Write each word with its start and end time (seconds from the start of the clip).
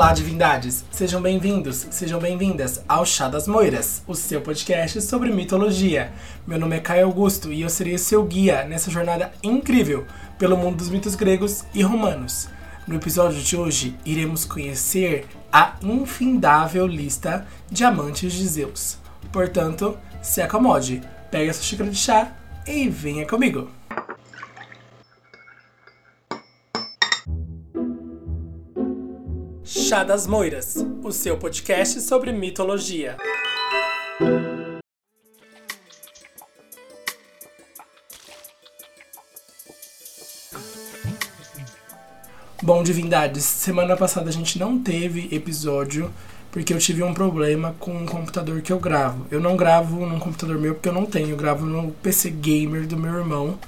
Olá, 0.00 0.14
divindades! 0.14 0.82
Sejam 0.90 1.20
bem-vindos, 1.20 1.86
sejam 1.90 2.18
bem-vindas 2.18 2.82
ao 2.88 3.04
Chá 3.04 3.28
das 3.28 3.46
Moiras, 3.46 4.02
o 4.06 4.14
seu 4.14 4.40
podcast 4.40 5.02
sobre 5.02 5.30
mitologia. 5.30 6.10
Meu 6.46 6.58
nome 6.58 6.78
é 6.78 6.80
Caio 6.80 7.04
Augusto 7.04 7.52
e 7.52 7.60
eu 7.60 7.68
serei 7.68 7.98
seu 7.98 8.24
guia 8.24 8.64
nessa 8.64 8.90
jornada 8.90 9.30
incrível 9.42 10.06
pelo 10.38 10.56
mundo 10.56 10.78
dos 10.78 10.88
mitos 10.88 11.14
gregos 11.14 11.66
e 11.74 11.82
romanos. 11.82 12.48
No 12.88 12.94
episódio 12.94 13.42
de 13.42 13.54
hoje, 13.54 13.94
iremos 14.02 14.46
conhecer 14.46 15.26
a 15.52 15.76
infindável 15.82 16.86
lista 16.86 17.46
de 17.70 17.84
amantes 17.84 18.32
de 18.32 18.48
Zeus. 18.48 18.96
Portanto, 19.30 19.98
se 20.22 20.40
acomode, 20.40 21.02
pegue 21.30 21.50
a 21.50 21.52
sua 21.52 21.62
xícara 21.62 21.90
de 21.90 21.98
chá 21.98 22.32
e 22.66 22.88
venha 22.88 23.26
comigo! 23.26 23.79
Chá 29.90 30.04
das 30.04 30.24
Moiras, 30.24 30.76
o 31.02 31.10
seu 31.10 31.36
podcast 31.36 32.00
sobre 32.00 32.30
mitologia. 32.30 33.16
Bom, 42.62 42.84
divindades, 42.84 43.42
semana 43.42 43.96
passada 43.96 44.28
a 44.28 44.32
gente 44.32 44.60
não 44.60 44.78
teve 44.78 45.28
episódio 45.34 46.08
porque 46.52 46.72
eu 46.72 46.78
tive 46.78 47.02
um 47.02 47.12
problema 47.12 47.74
com 47.80 48.04
o 48.04 48.06
computador 48.06 48.62
que 48.62 48.72
eu 48.72 48.78
gravo. 48.78 49.26
Eu 49.28 49.40
não 49.40 49.56
gravo 49.56 50.06
num 50.06 50.20
computador 50.20 50.56
meu 50.56 50.74
porque 50.74 50.88
eu 50.88 50.92
não 50.92 51.04
tenho, 51.04 51.30
eu 51.30 51.36
gravo 51.36 51.66
no 51.66 51.90
PC 51.94 52.30
gamer 52.30 52.86
do 52.86 52.96
meu 52.96 53.16
irmão. 53.16 53.58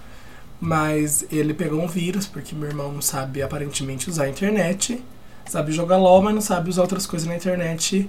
Mas 0.61 1.27
ele 1.33 1.53
pegou 1.53 1.83
um 1.83 1.89
vírus 1.89 2.29
porque 2.29 2.55
meu 2.55 2.69
irmão 2.69 2.93
não 2.93 3.03
sabe 3.03 3.43
aparentemente 3.43 4.09
usar 4.09 4.27
a 4.27 4.29
internet 4.29 5.03
sabe 5.52 5.70
jogar 5.70 5.98
LOL, 5.98 6.23
mas 6.23 6.34
não 6.34 6.41
sabe 6.41 6.70
usar 6.70 6.80
outras 6.80 7.06
coisas 7.06 7.29
na 7.29 7.37
internet. 7.37 8.08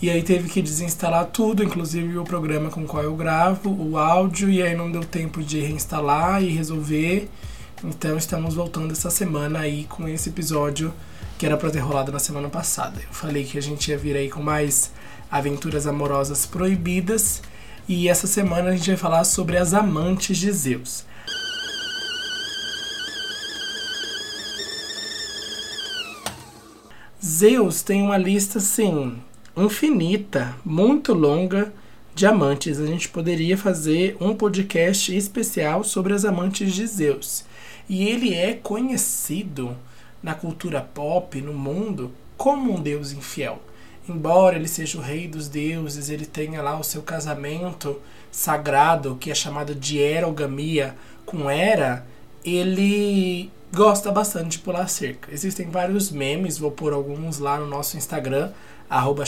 E 0.00 0.08
aí 0.08 0.22
teve 0.22 0.48
que 0.48 0.62
desinstalar 0.62 1.26
tudo, 1.26 1.62
inclusive 1.62 2.16
o 2.16 2.24
programa 2.24 2.70
com 2.70 2.84
o 2.84 2.86
qual 2.86 3.02
eu 3.02 3.14
gravo, 3.14 3.70
o 3.70 3.98
áudio, 3.98 4.48
e 4.48 4.62
aí 4.62 4.74
não 4.74 4.90
deu 4.90 5.04
tempo 5.04 5.42
de 5.42 5.60
reinstalar 5.60 6.42
e 6.42 6.48
resolver. 6.48 7.28
Então 7.84 8.16
estamos 8.16 8.54
voltando 8.54 8.92
essa 8.92 9.10
semana 9.10 9.58
aí 9.58 9.84
com 9.90 10.08
esse 10.08 10.30
episódio 10.30 10.90
que 11.38 11.44
era 11.44 11.54
para 11.54 11.70
ter 11.70 11.80
rolado 11.80 12.10
na 12.10 12.18
semana 12.18 12.48
passada. 12.48 12.98
Eu 12.98 13.12
falei 13.12 13.44
que 13.44 13.58
a 13.58 13.62
gente 13.62 13.90
ia 13.90 13.98
vir 13.98 14.16
aí 14.16 14.30
com 14.30 14.42
mais 14.42 14.90
aventuras 15.30 15.86
amorosas 15.86 16.46
proibidas. 16.46 17.42
E 17.86 18.08
essa 18.08 18.26
semana 18.26 18.70
a 18.70 18.72
gente 18.74 18.88
vai 18.88 18.96
falar 18.96 19.24
sobre 19.24 19.58
as 19.58 19.74
amantes 19.74 20.38
de 20.38 20.50
Zeus. 20.50 21.04
Zeus 27.40 27.80
tem 27.80 28.02
uma 28.02 28.18
lista 28.18 28.58
assim 28.58 29.16
infinita, 29.56 30.54
muito 30.62 31.14
longa 31.14 31.72
de 32.14 32.26
amantes. 32.26 32.78
A 32.78 32.84
gente 32.84 33.08
poderia 33.08 33.56
fazer 33.56 34.14
um 34.20 34.34
podcast 34.34 35.16
especial 35.16 35.82
sobre 35.82 36.12
as 36.12 36.26
amantes 36.26 36.74
de 36.74 36.86
Zeus. 36.86 37.46
E 37.88 38.06
ele 38.06 38.34
é 38.34 38.52
conhecido 38.52 39.74
na 40.22 40.34
cultura 40.34 40.82
pop, 40.82 41.40
no 41.40 41.54
mundo, 41.54 42.12
como 42.36 42.74
um 42.74 42.82
deus 42.82 43.10
infiel. 43.10 43.62
Embora 44.06 44.56
ele 44.56 44.68
seja 44.68 44.98
o 44.98 45.00
rei 45.00 45.26
dos 45.26 45.48
deuses, 45.48 46.10
ele 46.10 46.26
tenha 46.26 46.60
lá 46.60 46.78
o 46.78 46.84
seu 46.84 47.00
casamento 47.00 47.98
sagrado, 48.30 49.16
que 49.18 49.30
é 49.30 49.34
chamado 49.34 49.74
de 49.74 49.96
erogamia 49.96 50.94
com 51.24 51.50
Hera, 51.50 52.06
ele 52.44 53.50
gosta 53.72 54.10
bastante 54.10 54.52
de 54.52 54.58
pular 54.58 54.88
cerca. 54.88 55.32
Existem 55.32 55.68
vários 55.68 56.10
memes, 56.10 56.58
vou 56.58 56.70
pôr 56.70 56.92
alguns 56.92 57.38
lá 57.38 57.58
no 57.58 57.66
nosso 57.66 57.96
Instagram, 57.96 58.50
arroba. 58.88 59.24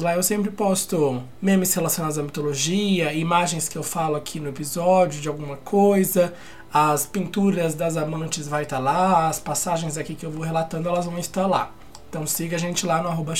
Lá 0.00 0.14
eu 0.14 0.22
sempre 0.22 0.50
posto 0.50 1.22
memes 1.42 1.74
relacionados 1.74 2.18
à 2.18 2.22
mitologia, 2.22 3.12
imagens 3.12 3.68
que 3.68 3.76
eu 3.76 3.82
falo 3.82 4.16
aqui 4.16 4.38
no 4.38 4.48
episódio 4.48 5.20
de 5.20 5.28
alguma 5.28 5.56
coisa, 5.56 6.32
as 6.72 7.06
pinturas 7.06 7.74
das 7.74 7.96
amantes 7.96 8.46
vai 8.46 8.62
estar 8.62 8.76
tá 8.76 8.82
lá, 8.82 9.28
as 9.28 9.40
passagens 9.40 9.98
aqui 9.98 10.14
que 10.14 10.24
eu 10.24 10.30
vou 10.30 10.42
relatando, 10.42 10.88
elas 10.88 11.06
vão 11.06 11.18
estar 11.18 11.46
lá. 11.46 11.72
Então 12.08 12.26
siga 12.26 12.56
a 12.56 12.58
gente 12.58 12.86
lá 12.86 13.02
no 13.02 13.08
arroba 13.08 13.34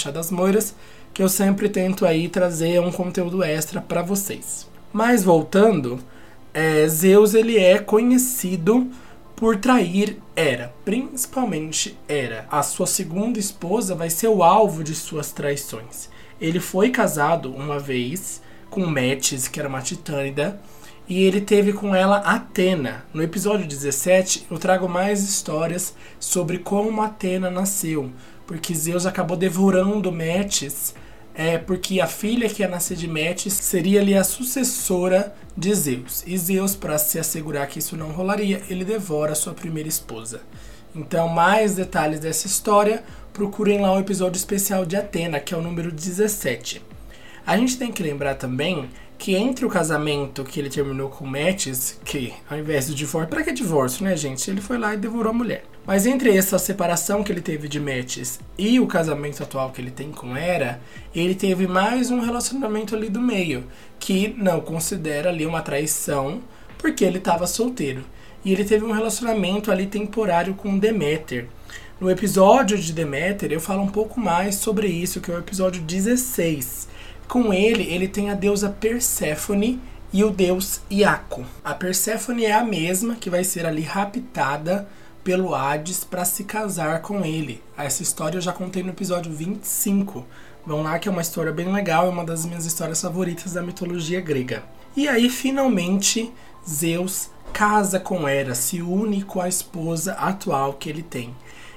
que 1.14 1.22
eu 1.22 1.28
sempre 1.30 1.68
tento 1.68 2.04
aí 2.04 2.28
trazer 2.28 2.80
um 2.80 2.92
conteúdo 2.92 3.42
extra 3.42 3.80
para 3.80 4.02
vocês. 4.02 4.66
Mas 4.92 5.24
voltando, 5.24 5.98
é, 6.52 6.86
Zeus 6.88 7.32
ele 7.32 7.58
é 7.58 7.78
conhecido 7.78 8.90
por 9.36 9.58
trair 9.58 10.16
Hera, 10.34 10.74
principalmente 10.82 11.96
Hera. 12.08 12.46
A 12.50 12.62
sua 12.62 12.86
segunda 12.86 13.38
esposa 13.38 13.94
vai 13.94 14.08
ser 14.08 14.28
o 14.28 14.42
alvo 14.42 14.82
de 14.82 14.94
suas 14.94 15.30
traições. 15.30 16.08
Ele 16.40 16.58
foi 16.58 16.90
casado 16.90 17.54
uma 17.54 17.78
vez 17.78 18.42
com 18.70 18.86
Metis, 18.86 19.46
que 19.46 19.60
era 19.60 19.68
uma 19.68 19.82
titânida, 19.82 20.58
e 21.06 21.22
ele 21.22 21.40
teve 21.40 21.72
com 21.74 21.94
ela 21.94 22.16
Atena. 22.18 23.04
No 23.12 23.22
episódio 23.22 23.66
17, 23.66 24.46
eu 24.50 24.58
trago 24.58 24.88
mais 24.88 25.22
histórias 25.22 25.94
sobre 26.18 26.58
como 26.58 27.02
Atena 27.02 27.50
nasceu, 27.50 28.10
porque 28.46 28.74
Zeus 28.74 29.04
acabou 29.04 29.36
devorando 29.36 30.10
Metis 30.10 30.94
é 31.36 31.58
porque 31.58 32.00
a 32.00 32.06
filha 32.06 32.48
que 32.48 32.62
ia 32.62 32.68
nascer 32.68 32.96
de 32.96 33.06
Metis 33.06 33.52
seria 33.52 34.00
ali 34.00 34.14
a 34.14 34.24
sucessora 34.24 35.34
de 35.54 35.74
Zeus. 35.74 36.24
E 36.26 36.36
Zeus, 36.38 36.74
para 36.74 36.96
se 36.96 37.18
assegurar 37.18 37.66
que 37.66 37.78
isso 37.78 37.94
não 37.94 38.10
rolaria, 38.10 38.62
ele 38.70 38.86
devora 38.86 39.34
sua 39.34 39.52
primeira 39.52 39.88
esposa. 39.88 40.40
Então, 40.94 41.28
mais 41.28 41.74
detalhes 41.74 42.20
dessa 42.20 42.46
história, 42.46 43.04
procurem 43.34 43.82
lá 43.82 43.92
o 43.92 44.00
episódio 44.00 44.38
especial 44.38 44.86
de 44.86 44.96
Atena, 44.96 45.38
que 45.38 45.52
é 45.52 45.56
o 45.58 45.60
número 45.60 45.92
17. 45.92 46.82
A 47.46 47.54
gente 47.58 47.76
tem 47.76 47.92
que 47.92 48.02
lembrar 48.02 48.36
também 48.36 48.88
que 49.18 49.34
entre 49.34 49.64
o 49.64 49.68
casamento 49.68 50.44
que 50.44 50.60
ele 50.60 50.68
terminou 50.68 51.08
com 51.08 51.26
Metis, 51.26 51.98
que 52.04 52.34
ao 52.48 52.58
invés 52.58 52.86
do 52.86 52.94
divórcio, 52.94 53.30
para 53.30 53.42
que 53.42 53.52
divórcio, 53.52 54.04
né, 54.04 54.16
gente? 54.16 54.50
Ele 54.50 54.60
foi 54.60 54.78
lá 54.78 54.94
e 54.94 54.98
devorou 54.98 55.30
a 55.30 55.34
mulher. 55.34 55.64
Mas 55.86 56.04
entre 56.04 56.36
essa 56.36 56.58
separação 56.58 57.22
que 57.22 57.32
ele 57.32 57.40
teve 57.40 57.68
de 57.68 57.80
Metis 57.80 58.40
e 58.58 58.78
o 58.78 58.86
casamento 58.86 59.42
atual 59.42 59.70
que 59.70 59.80
ele 59.80 59.90
tem 59.90 60.10
com 60.10 60.36
Hera, 60.36 60.80
ele 61.14 61.34
teve 61.34 61.66
mais 61.66 62.10
um 62.10 62.20
relacionamento 62.20 62.94
ali 62.94 63.08
do 63.08 63.20
meio, 63.20 63.64
que 63.98 64.34
não 64.36 64.60
considera 64.60 65.30
ali 65.30 65.46
uma 65.46 65.62
traição, 65.62 66.42
porque 66.76 67.04
ele 67.04 67.18
estava 67.18 67.46
solteiro. 67.46 68.04
E 68.44 68.52
ele 68.52 68.64
teve 68.64 68.84
um 68.84 68.92
relacionamento 68.92 69.72
ali 69.72 69.86
temporário 69.86 70.54
com 70.54 70.78
Deméter. 70.78 71.48
No 71.98 72.10
episódio 72.10 72.76
de 72.76 72.92
Deméter, 72.92 73.50
eu 73.50 73.60
falo 73.60 73.82
um 73.82 73.88
pouco 73.88 74.20
mais 74.20 74.56
sobre 74.56 74.86
isso, 74.86 75.20
que 75.20 75.30
é 75.30 75.34
o 75.34 75.38
episódio 75.38 75.80
16 75.82 76.95
com 77.28 77.52
ele, 77.52 77.82
ele 77.84 78.08
tem 78.08 78.30
a 78.30 78.34
deusa 78.34 78.68
Perséfone 78.68 79.80
e 80.12 80.22
o 80.24 80.30
deus 80.30 80.80
Iaco. 80.90 81.44
A 81.64 81.74
Perséfone 81.74 82.44
é 82.44 82.52
a 82.52 82.64
mesma 82.64 83.16
que 83.16 83.28
vai 83.28 83.44
ser 83.44 83.66
ali 83.66 83.82
raptada 83.82 84.88
pelo 85.22 85.54
Hades 85.54 86.04
para 86.04 86.24
se 86.24 86.44
casar 86.44 87.02
com 87.02 87.24
ele. 87.24 87.62
Essa 87.76 88.02
história 88.02 88.38
eu 88.38 88.42
já 88.42 88.52
contei 88.52 88.82
no 88.82 88.90
episódio 88.90 89.32
25. 89.32 90.24
Vão 90.64 90.82
lá 90.82 90.98
que 90.98 91.08
é 91.08 91.10
uma 91.10 91.20
história 91.20 91.52
bem 91.52 91.72
legal, 91.72 92.06
é 92.06 92.10
uma 92.10 92.24
das 92.24 92.46
minhas 92.46 92.64
histórias 92.64 93.00
favoritas 93.00 93.52
da 93.52 93.62
mitologia 93.62 94.20
grega. 94.20 94.62
E 94.96 95.08
aí 95.08 95.28
finalmente 95.28 96.32
Zeus 96.68 97.28
casa 97.52 97.98
com 97.98 98.28
Hera, 98.28 98.54
se 98.54 98.82
une 98.82 99.22
com 99.22 99.40
a 99.40 99.48
esposa 99.48 100.12
atual 100.12 100.74
que 100.74 100.88
ele 100.88 101.02
tem. 101.02 101.34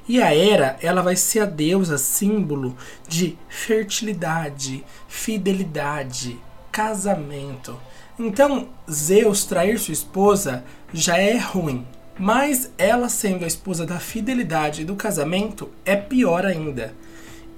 E 0.10 0.20
a 0.20 0.36
Hera, 0.36 0.76
ela 0.82 1.04
vai 1.04 1.16
ser 1.16 1.42
a 1.42 1.46
deusa 1.46 1.96
símbolo 2.00 2.76
de 3.08 3.38
fertilidade, 3.48 4.84
fidelidade, 5.08 6.40
casamento. 6.72 7.80
Então, 8.18 8.70
Zeus 8.92 9.46
trair 9.46 9.78
sua 9.78 9.94
esposa 9.94 10.66
já 10.92 11.16
é 11.16 11.38
ruim, 11.38 11.86
mas 12.18 12.72
ela 12.76 13.08
sendo 13.08 13.44
a 13.44 13.48
esposa 13.48 13.86
da 13.86 14.00
fidelidade 14.00 14.82
e 14.82 14.86
do 14.86 14.96
casamento 14.96 15.70
é 15.86 15.96
pior 15.96 16.44
ainda. 16.44 16.92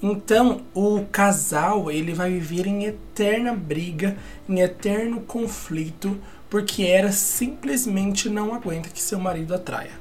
Então, 0.03 0.59
o 0.73 1.05
casal, 1.09 1.89
ele 1.89 2.13
vai 2.13 2.31
viver 2.31 2.67
em 2.67 2.83
eterna 2.83 3.53
briga, 3.53 4.17
em 4.49 4.59
eterno 4.59 5.21
conflito, 5.21 6.19
porque 6.49 6.83
Hera 6.83 7.13
simplesmente 7.13 8.27
não 8.27 8.53
aguenta 8.53 8.89
que 8.89 9.01
seu 9.01 9.19
marido 9.19 9.55
a 9.55 9.57
traia 9.57 10.00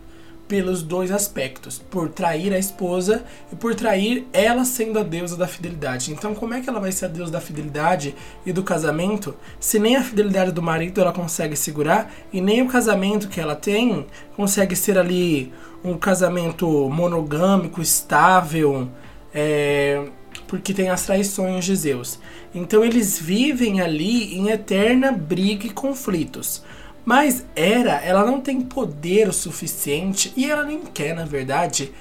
pelos 0.51 0.83
dois 0.83 1.13
aspectos, 1.13 1.79
por 1.79 2.09
trair 2.09 2.53
a 2.53 2.59
esposa 2.59 3.23
e 3.53 3.55
por 3.55 3.73
trair 3.73 4.27
ela 4.33 4.65
sendo 4.65 4.99
a 4.99 5.05
deusa 5.05 5.37
da 5.37 5.47
fidelidade. 5.47 6.13
Então, 6.13 6.35
como 6.35 6.55
é 6.55 6.61
que 6.61 6.69
ela 6.69 6.81
vai 6.81 6.91
ser 6.91 7.05
a 7.05 7.09
deusa 7.09 7.31
da 7.31 7.41
fidelidade 7.41 8.17
e 8.45 8.53
do 8.53 8.65
casamento 8.65 9.37
se 9.61 9.79
nem 9.79 9.95
a 9.95 10.03
fidelidade 10.03 10.51
do 10.51 10.61
marido 10.61 11.01
ela 11.01 11.13
consegue 11.13 11.55
segurar 11.55 12.13
e 12.33 12.41
nem 12.41 12.63
o 12.63 12.67
casamento 12.67 13.29
que 13.29 13.41
ela 13.41 13.55
tem 13.55 14.05
consegue 14.37 14.75
ser 14.75 14.99
ali 14.99 15.53
um 15.85 15.97
casamento 15.97 16.67
monogâmico, 16.91 17.81
estável, 17.81 18.89
é, 19.33 20.05
porque 20.49 20.75
tem 20.75 20.91
as 20.91 21.07
traições 21.07 21.65
de 21.65 21.77
Zeus. 21.77 22.19
Então, 22.53 22.85
eles 22.85 23.21
vivem 23.21 23.81
ali 23.81 24.37
em 24.37 24.49
eterna 24.49 25.13
briga 25.13 25.65
e 25.65 25.71
conflitos. 25.71 26.65
Mas 27.05 27.45
Hera, 27.57 28.01
ela 28.05 28.25
não 28.25 28.41
tem 28.41 28.61
poder 28.61 29.29
o 29.29 29.33
suficiente 29.33 30.33
e 30.37 30.51
ela 30.51 30.65
nem 30.65 30.81
quer, 30.81 31.15
na 31.15 31.25
verdade, 31.25 31.93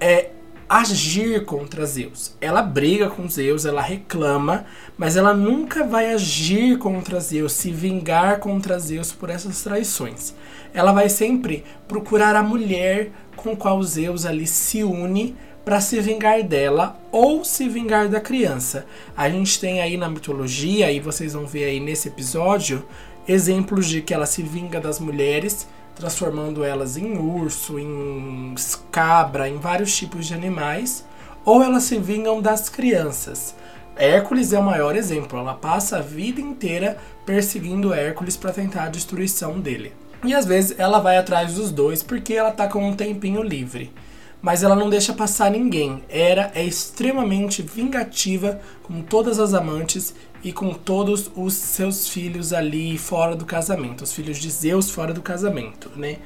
é 0.00 0.30
agir 0.68 1.44
contra 1.44 1.86
Zeus. 1.86 2.34
Ela 2.40 2.60
briga 2.60 3.08
com 3.08 3.28
Zeus, 3.28 3.64
ela 3.64 3.80
reclama, 3.80 4.66
mas 4.98 5.16
ela 5.16 5.32
nunca 5.32 5.84
vai 5.84 6.12
agir 6.12 6.76
contra 6.78 7.20
Zeus, 7.20 7.52
se 7.52 7.70
vingar 7.70 8.38
contra 8.38 8.78
Zeus 8.78 9.10
por 9.10 9.30
essas 9.30 9.62
traições. 9.62 10.34
Ela 10.74 10.92
vai 10.92 11.08
sempre 11.08 11.64
procurar 11.86 12.36
a 12.36 12.42
mulher 12.42 13.10
com 13.34 13.56
qual 13.56 13.82
Zeus 13.82 14.26
ali 14.26 14.46
se 14.46 14.82
une 14.82 15.34
para 15.64 15.80
se 15.80 16.00
vingar 16.00 16.42
dela 16.42 16.98
ou 17.12 17.44
se 17.44 17.68
vingar 17.68 18.08
da 18.08 18.20
criança. 18.20 18.86
A 19.16 19.28
gente 19.28 19.60
tem 19.60 19.80
aí 19.80 19.96
na 19.96 20.08
mitologia, 20.08 20.90
e 20.90 20.98
vocês 21.00 21.34
vão 21.34 21.46
ver 21.46 21.64
aí 21.64 21.80
nesse 21.80 22.08
episódio, 22.08 22.84
exemplos 23.28 23.86
de 23.86 24.02
que 24.02 24.12
ela 24.12 24.26
se 24.26 24.42
vinga 24.42 24.80
das 24.80 24.98
mulheres 24.98 25.68
transformando 25.98 26.62
elas 26.62 26.96
em 26.96 27.18
urso, 27.18 27.76
em 27.76 28.54
cabra, 28.92 29.48
em 29.48 29.58
vários 29.58 29.96
tipos 29.96 30.26
de 30.26 30.34
animais, 30.34 31.04
ou 31.44 31.60
elas 31.60 31.82
se 31.84 31.98
vingam 31.98 32.40
das 32.40 32.68
crianças. 32.68 33.52
Hércules 33.96 34.52
é 34.52 34.58
o 34.60 34.62
maior 34.62 34.94
exemplo, 34.94 35.40
ela 35.40 35.54
passa 35.54 35.98
a 35.98 36.00
vida 36.00 36.40
inteira 36.40 36.96
perseguindo 37.26 37.92
Hércules 37.92 38.36
para 38.36 38.52
tentar 38.52 38.84
a 38.84 38.88
destruição 38.88 39.58
dele. 39.58 39.92
E 40.24 40.32
às 40.32 40.46
vezes 40.46 40.78
ela 40.78 41.00
vai 41.00 41.16
atrás 41.16 41.54
dos 41.54 41.72
dois 41.72 42.00
porque 42.00 42.32
ela 42.32 42.52
tá 42.52 42.68
com 42.68 42.88
um 42.88 42.94
tempinho 42.94 43.42
livre 43.42 43.92
mas 44.40 44.62
ela 44.62 44.76
não 44.76 44.88
deixa 44.88 45.12
passar 45.12 45.50
ninguém. 45.50 46.02
Hera 46.08 46.50
é 46.54 46.62
extremamente 46.64 47.62
vingativa 47.62 48.60
com 48.82 49.02
todas 49.02 49.38
as 49.38 49.52
amantes 49.52 50.14
e 50.42 50.52
com 50.52 50.72
todos 50.72 51.30
os 51.34 51.54
seus 51.54 52.08
filhos 52.08 52.52
ali 52.52 52.96
fora 52.96 53.34
do 53.34 53.44
casamento, 53.44 54.04
os 54.04 54.12
filhos 54.12 54.38
de 54.38 54.50
Zeus 54.50 54.90
fora 54.90 55.12
do 55.12 55.22
casamento, 55.22 55.90
né? 55.96 56.18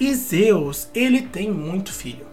E 0.00 0.12
Zeus, 0.14 0.88
ele 0.94 1.22
tem 1.22 1.50
muito 1.50 1.92
filho. 1.92 2.26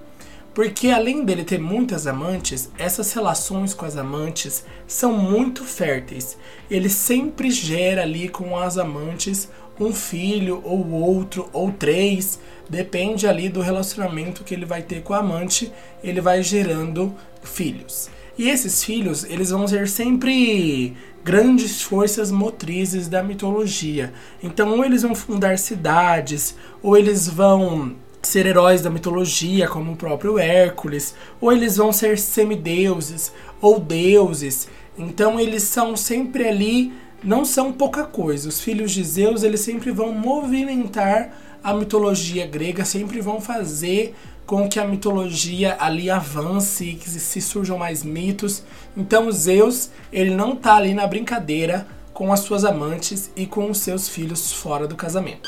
Porque 0.53 0.89
além 0.89 1.23
dele 1.23 1.43
ter 1.43 1.59
muitas 1.59 2.07
amantes, 2.07 2.69
essas 2.77 3.13
relações 3.13 3.73
com 3.73 3.85
as 3.85 3.95
amantes 3.95 4.65
são 4.87 5.13
muito 5.13 5.63
férteis. 5.63 6.37
Ele 6.69 6.89
sempre 6.89 7.51
gera 7.51 8.01
ali 8.01 8.27
com 8.27 8.57
as 8.57 8.77
amantes 8.77 9.47
um 9.79 9.93
filho 9.93 10.61
ou 10.65 10.89
outro 10.91 11.49
ou 11.53 11.71
três, 11.71 12.39
depende 12.69 13.25
ali 13.25 13.47
do 13.47 13.61
relacionamento 13.61 14.43
que 14.43 14.53
ele 14.53 14.65
vai 14.65 14.81
ter 14.81 15.01
com 15.01 15.13
a 15.13 15.19
amante, 15.19 15.71
ele 16.03 16.19
vai 16.19 16.43
gerando 16.43 17.15
filhos. 17.41 18.09
E 18.39 18.47
esses 18.47 18.85
filhos, 18.85 19.25
eles 19.25 19.49
vão 19.49 19.67
ser 19.67 19.89
sempre 19.89 20.95
grandes 21.25 21.81
forças 21.81 22.31
motrizes 22.31 23.09
da 23.09 23.21
mitologia. 23.21 24.13
Então, 24.41 24.77
ou 24.77 24.85
eles 24.85 25.01
vão 25.01 25.13
fundar 25.13 25.57
cidades, 25.57 26.55
ou 26.81 26.95
eles 26.95 27.27
vão 27.27 27.97
ser 28.21 28.45
heróis 28.45 28.81
da 28.81 28.89
mitologia, 28.89 29.67
como 29.67 29.91
o 29.91 29.97
próprio 29.97 30.39
Hércules, 30.39 31.13
ou 31.41 31.51
eles 31.51 31.75
vão 31.75 31.91
ser 31.91 32.17
semideuses 32.17 33.33
ou 33.59 33.77
deuses. 33.77 34.69
Então, 34.97 35.37
eles 35.37 35.63
são 35.63 35.97
sempre 35.97 36.47
ali 36.47 36.93
não 37.21 37.43
são 37.43 37.73
pouca 37.73 38.05
coisa. 38.05 38.47
Os 38.47 38.61
filhos 38.61 38.93
de 38.93 39.03
Zeus, 39.03 39.43
eles 39.43 39.59
sempre 39.59 39.91
vão 39.91 40.13
movimentar 40.13 41.37
a 41.61 41.73
mitologia 41.73 42.47
grega, 42.47 42.85
sempre 42.85 43.19
vão 43.19 43.41
fazer 43.41 44.15
com 44.49 44.67
que 44.67 44.79
a 44.79 44.87
mitologia 44.87 45.77
ali 45.79 46.09
avance, 46.09 46.97
que 46.99 47.07
se 47.07 47.39
surjam 47.39 47.77
mais 47.77 48.03
mitos. 48.03 48.63
Então 48.97 49.31
Zeus, 49.31 49.91
ele 50.11 50.33
não 50.33 50.55
tá 50.55 50.75
ali 50.75 50.91
na 50.91 51.05
brincadeira 51.05 51.85
com 52.11 52.33
as 52.33 52.39
suas 52.39 52.65
amantes 52.65 53.29
e 53.35 53.45
com 53.45 53.69
os 53.69 53.77
seus 53.77 54.09
filhos 54.09 54.51
fora 54.51 54.87
do 54.87 54.95
casamento. 54.95 55.47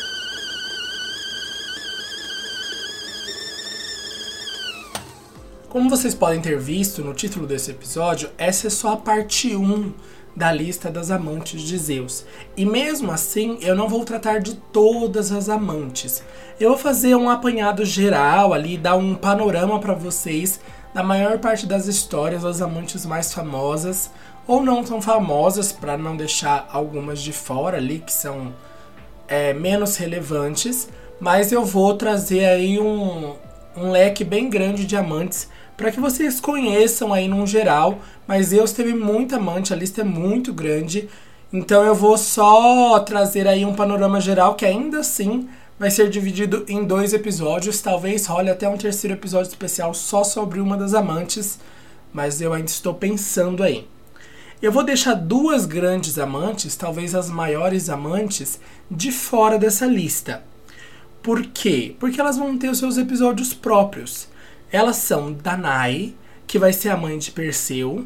Como 5.68 5.89
vocês 5.89 6.13
podem 6.13 6.39
ter 6.39 6.59
visto 6.59 7.03
no 7.03 7.15
título 7.15 7.48
desse 7.48 7.71
episódio, 7.71 8.30
essa 8.38 8.68
é 8.68 8.69
só 8.69 8.94
a 8.94 8.98
parte 8.98 9.56
1 9.56 9.94
da 10.35 10.51
lista 10.51 10.89
das 10.89 11.11
amantes 11.11 11.61
de 11.61 11.77
Zeus. 11.77 12.25
E 12.55 12.65
mesmo 12.65 13.11
assim, 13.11 13.57
eu 13.61 13.75
não 13.75 13.89
vou 13.89 14.05
tratar 14.05 14.39
de 14.39 14.55
todas 14.55 15.31
as 15.31 15.49
amantes. 15.49 16.23
Eu 16.59 16.69
vou 16.69 16.77
fazer 16.77 17.15
um 17.15 17.29
apanhado 17.29 17.83
geral 17.85 18.53
ali, 18.53 18.77
dar 18.77 18.95
um 18.95 19.15
panorama 19.15 19.79
para 19.79 19.93
vocês 19.93 20.59
da 20.93 21.03
maior 21.03 21.39
parte 21.39 21.65
das 21.65 21.87
histórias 21.87 22.43
das 22.43 22.61
amantes 22.61 23.05
mais 23.05 23.33
famosas 23.33 24.11
ou 24.47 24.61
não 24.61 24.83
tão 24.83 25.01
famosas, 25.01 25.71
para 25.71 25.97
não 25.97 26.17
deixar 26.17 26.67
algumas 26.71 27.21
de 27.21 27.31
fora 27.31 27.77
ali 27.77 27.99
que 27.99 28.11
são 28.11 28.53
é, 29.27 29.53
menos 29.53 29.95
relevantes. 29.97 30.89
Mas 31.19 31.51
eu 31.51 31.63
vou 31.63 31.95
trazer 31.95 32.45
aí 32.45 32.79
um, 32.79 33.35
um 33.77 33.91
leque 33.91 34.23
bem 34.23 34.49
grande 34.49 34.85
de 34.85 34.95
amantes 34.95 35.47
para 35.81 35.91
que 35.91 35.99
vocês 35.99 36.39
conheçam 36.39 37.11
aí 37.11 37.27
num 37.27 37.47
geral. 37.47 37.99
Mas 38.27 38.47
Zeus 38.47 38.71
teve 38.71 38.93
muita 38.93 39.37
amante, 39.37 39.73
a 39.73 39.75
lista 39.75 40.01
é 40.01 40.03
muito 40.03 40.53
grande. 40.53 41.09
Então 41.51 41.83
eu 41.83 41.95
vou 41.95 42.17
só 42.19 42.99
trazer 42.99 43.47
aí 43.47 43.65
um 43.65 43.73
panorama 43.73 44.21
geral 44.21 44.53
que 44.53 44.63
ainda 44.63 44.99
assim 44.99 45.49
vai 45.79 45.89
ser 45.89 46.07
dividido 46.07 46.63
em 46.67 46.83
dois 46.83 47.13
episódios. 47.13 47.81
Talvez 47.81 48.27
role 48.27 48.51
até 48.51 48.69
um 48.69 48.77
terceiro 48.77 49.15
episódio 49.15 49.49
especial 49.49 49.91
só 49.95 50.23
sobre 50.23 50.59
uma 50.59 50.77
das 50.77 50.93
amantes, 50.93 51.59
mas 52.13 52.39
eu 52.39 52.53
ainda 52.53 52.69
estou 52.69 52.93
pensando 52.93 53.63
aí. 53.63 53.87
Eu 54.61 54.71
vou 54.71 54.83
deixar 54.83 55.15
duas 55.15 55.65
grandes 55.65 56.19
amantes, 56.19 56.75
talvez 56.75 57.15
as 57.15 57.27
maiores 57.31 57.89
amantes, 57.89 58.59
de 58.89 59.11
fora 59.11 59.57
dessa 59.57 59.87
lista. 59.87 60.43
Por 61.23 61.41
quê? 61.47 61.95
Porque 61.99 62.21
elas 62.21 62.37
vão 62.37 62.55
ter 62.55 62.69
os 62.69 62.77
seus 62.77 62.99
episódios 62.99 63.51
próprios. 63.51 64.29
Elas 64.71 64.97
são 64.97 65.33
Danae, 65.33 66.15
que 66.47 66.57
vai 66.57 66.71
ser 66.73 66.89
a 66.89 66.97
mãe 66.97 67.18
de 67.18 67.31
Perseu, 67.31 68.06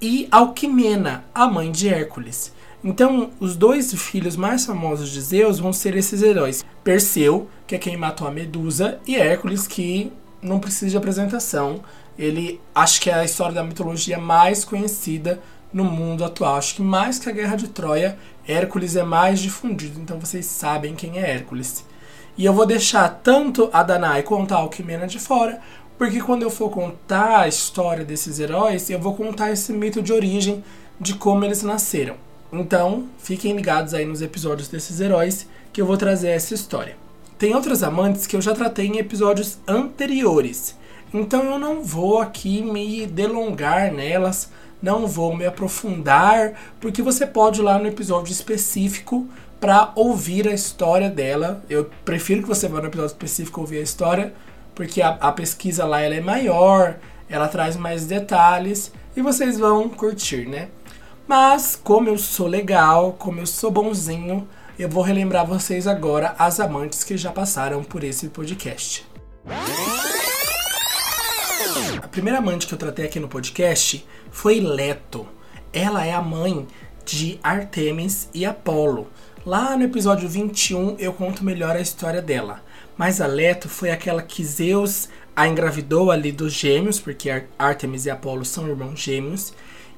e 0.00 0.28
Alquimena, 0.30 1.24
a 1.34 1.46
mãe 1.46 1.72
de 1.72 1.88
Hércules. 1.88 2.52
Então, 2.82 3.30
os 3.40 3.56
dois 3.56 3.94
filhos 3.94 4.36
mais 4.36 4.66
famosos 4.66 5.08
de 5.08 5.20
Zeus 5.20 5.58
vão 5.58 5.72
ser 5.72 5.96
esses 5.96 6.20
heróis: 6.20 6.62
Perseu, 6.82 7.48
que 7.66 7.74
é 7.74 7.78
quem 7.78 7.96
matou 7.96 8.28
a 8.28 8.30
Medusa, 8.30 8.98
e 9.06 9.16
Hércules, 9.16 9.66
que 9.66 10.12
não 10.42 10.60
precisa 10.60 10.90
de 10.90 10.96
apresentação. 10.96 11.80
Ele 12.18 12.60
acho 12.74 13.00
que 13.00 13.08
é 13.08 13.14
a 13.14 13.24
história 13.24 13.54
da 13.54 13.64
mitologia 13.64 14.18
mais 14.18 14.64
conhecida 14.64 15.40
no 15.72 15.84
mundo 15.84 16.24
atual. 16.24 16.56
Acho 16.56 16.76
que 16.76 16.82
mais 16.82 17.18
que 17.18 17.28
a 17.28 17.32
Guerra 17.32 17.56
de 17.56 17.68
Troia, 17.68 18.18
Hércules 18.46 18.94
é 18.94 19.02
mais 19.02 19.40
difundido, 19.40 19.98
então 19.98 20.20
vocês 20.20 20.44
sabem 20.44 20.94
quem 20.94 21.18
é 21.18 21.30
Hércules. 21.30 21.84
E 22.36 22.44
eu 22.44 22.52
vou 22.52 22.66
deixar 22.66 23.08
tanto 23.22 23.70
a 23.72 23.82
Danae 23.82 24.22
quanto 24.22 24.52
a 24.52 24.58
Alquimena 24.58 25.06
de 25.06 25.18
fora, 25.18 25.60
porque 25.98 26.20
quando 26.20 26.42
eu 26.42 26.50
for 26.50 26.70
contar 26.70 27.40
a 27.40 27.48
história 27.48 28.04
desses 28.04 28.38
heróis, 28.38 28.90
eu 28.90 28.98
vou 28.98 29.14
contar 29.14 29.50
esse 29.52 29.72
mito 29.72 30.02
de 30.02 30.12
origem 30.12 30.64
de 31.00 31.14
como 31.14 31.44
eles 31.44 31.62
nasceram. 31.62 32.16
Então, 32.52 33.08
fiquem 33.18 33.54
ligados 33.54 33.94
aí 33.94 34.04
nos 34.04 34.22
episódios 34.22 34.68
desses 34.68 35.00
heróis 35.00 35.46
que 35.72 35.80
eu 35.80 35.86
vou 35.86 35.96
trazer 35.96 36.28
essa 36.28 36.54
história. 36.54 36.96
Tem 37.38 37.54
outras 37.54 37.82
amantes 37.82 38.26
que 38.26 38.36
eu 38.36 38.40
já 38.40 38.54
tratei 38.54 38.86
em 38.86 38.98
episódios 38.98 39.58
anteriores. 39.66 40.76
Então 41.12 41.44
eu 41.44 41.58
não 41.58 41.82
vou 41.82 42.20
aqui 42.20 42.62
me 42.62 43.06
delongar 43.06 43.92
nelas, 43.92 44.50
não 44.82 45.06
vou 45.06 45.36
me 45.36 45.44
aprofundar, 45.44 46.54
porque 46.80 47.02
você 47.02 47.26
pode 47.26 47.60
ir 47.60 47.62
lá 47.62 47.78
no 47.78 47.86
episódio 47.86 48.32
específico 48.32 49.26
para 49.60 49.92
ouvir 49.94 50.46
a 50.48 50.52
história 50.52 51.08
dela. 51.08 51.62
Eu 51.68 51.90
prefiro 52.04 52.42
que 52.42 52.48
você 52.48 52.68
vá 52.68 52.80
no 52.80 52.86
episódio 52.86 53.12
específico 53.12 53.60
ouvir 53.60 53.78
a 53.78 53.82
história 53.82 54.32
porque 54.74 55.00
a, 55.00 55.10
a 55.10 55.32
pesquisa 55.32 55.84
lá 55.84 56.00
ela 56.00 56.14
é 56.14 56.20
maior, 56.20 56.96
ela 57.28 57.48
traz 57.48 57.76
mais 57.76 58.06
detalhes 58.06 58.92
e 59.16 59.22
vocês 59.22 59.58
vão 59.58 59.88
curtir, 59.88 60.46
né? 60.46 60.68
Mas 61.26 61.78
como 61.82 62.08
eu 62.08 62.18
sou 62.18 62.46
legal, 62.46 63.14
como 63.18 63.40
eu 63.40 63.46
sou 63.46 63.70
bonzinho, 63.70 64.46
eu 64.78 64.88
vou 64.88 65.02
relembrar 65.02 65.46
vocês 65.46 65.86
agora 65.86 66.34
as 66.38 66.60
amantes 66.60 67.04
que 67.04 67.16
já 67.16 67.30
passaram 67.30 67.82
por 67.82 68.04
esse 68.04 68.28
podcast. 68.28 69.06
A 72.02 72.08
primeira 72.08 72.38
amante 72.38 72.66
que 72.66 72.74
eu 72.74 72.78
tratei 72.78 73.06
aqui 73.06 73.18
no 73.18 73.28
podcast 73.28 74.06
foi 74.30 74.60
Leto. 74.60 75.26
Ela 75.72 76.04
é 76.04 76.12
a 76.12 76.20
mãe 76.20 76.66
de 77.04 77.38
Artemis 77.42 78.28
e 78.34 78.44
Apolo. 78.44 79.08
Lá 79.46 79.76
no 79.76 79.84
episódio 79.84 80.28
21 80.28 80.96
eu 80.98 81.12
conto 81.12 81.44
melhor 81.44 81.76
a 81.76 81.80
história 81.80 82.20
dela. 82.22 82.62
Mas 82.96 83.20
a 83.20 83.26
Leto 83.26 83.68
foi 83.68 83.90
aquela 83.90 84.22
que 84.22 84.44
Zeus 84.44 85.08
a 85.34 85.48
engravidou 85.48 86.10
ali 86.10 86.30
dos 86.30 86.52
gêmeos, 86.52 87.00
porque 87.00 87.44
Artemis 87.58 88.06
e 88.06 88.10
Apolo 88.10 88.44
são 88.44 88.68
irmãos 88.68 89.00
gêmeos, 89.00 89.52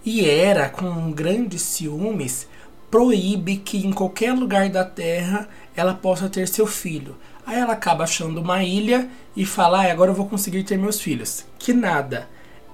e 0.05 0.25
era 0.29 0.69
com 0.69 1.13
grandes 1.13 1.63
ciúmes 1.63 2.47
proíbe 2.91 3.57
que 3.59 3.87
em 3.87 3.93
qualquer 3.93 4.33
lugar 4.33 4.69
da 4.69 4.85
Terra 4.85 5.49
ela 5.75 5.95
possa 5.95 6.29
ter 6.29 6.49
seu 6.49 6.67
filho. 6.67 7.17
Aí 7.45 7.59
ela 7.59 7.75
acaba 7.75 8.05
achando 8.05 8.41
uma 8.41 8.63
ilha 8.65 9.09
e 9.37 9.45
fala: 9.45 9.83
ah, 9.83 9.93
agora 9.93 10.11
eu 10.11 10.15
vou 10.15 10.27
conseguir 10.27 10.63
ter 10.65 10.79
meus 10.79 11.01
filhos. 11.01 11.45
Que 11.59 11.73
nada. 11.73 12.29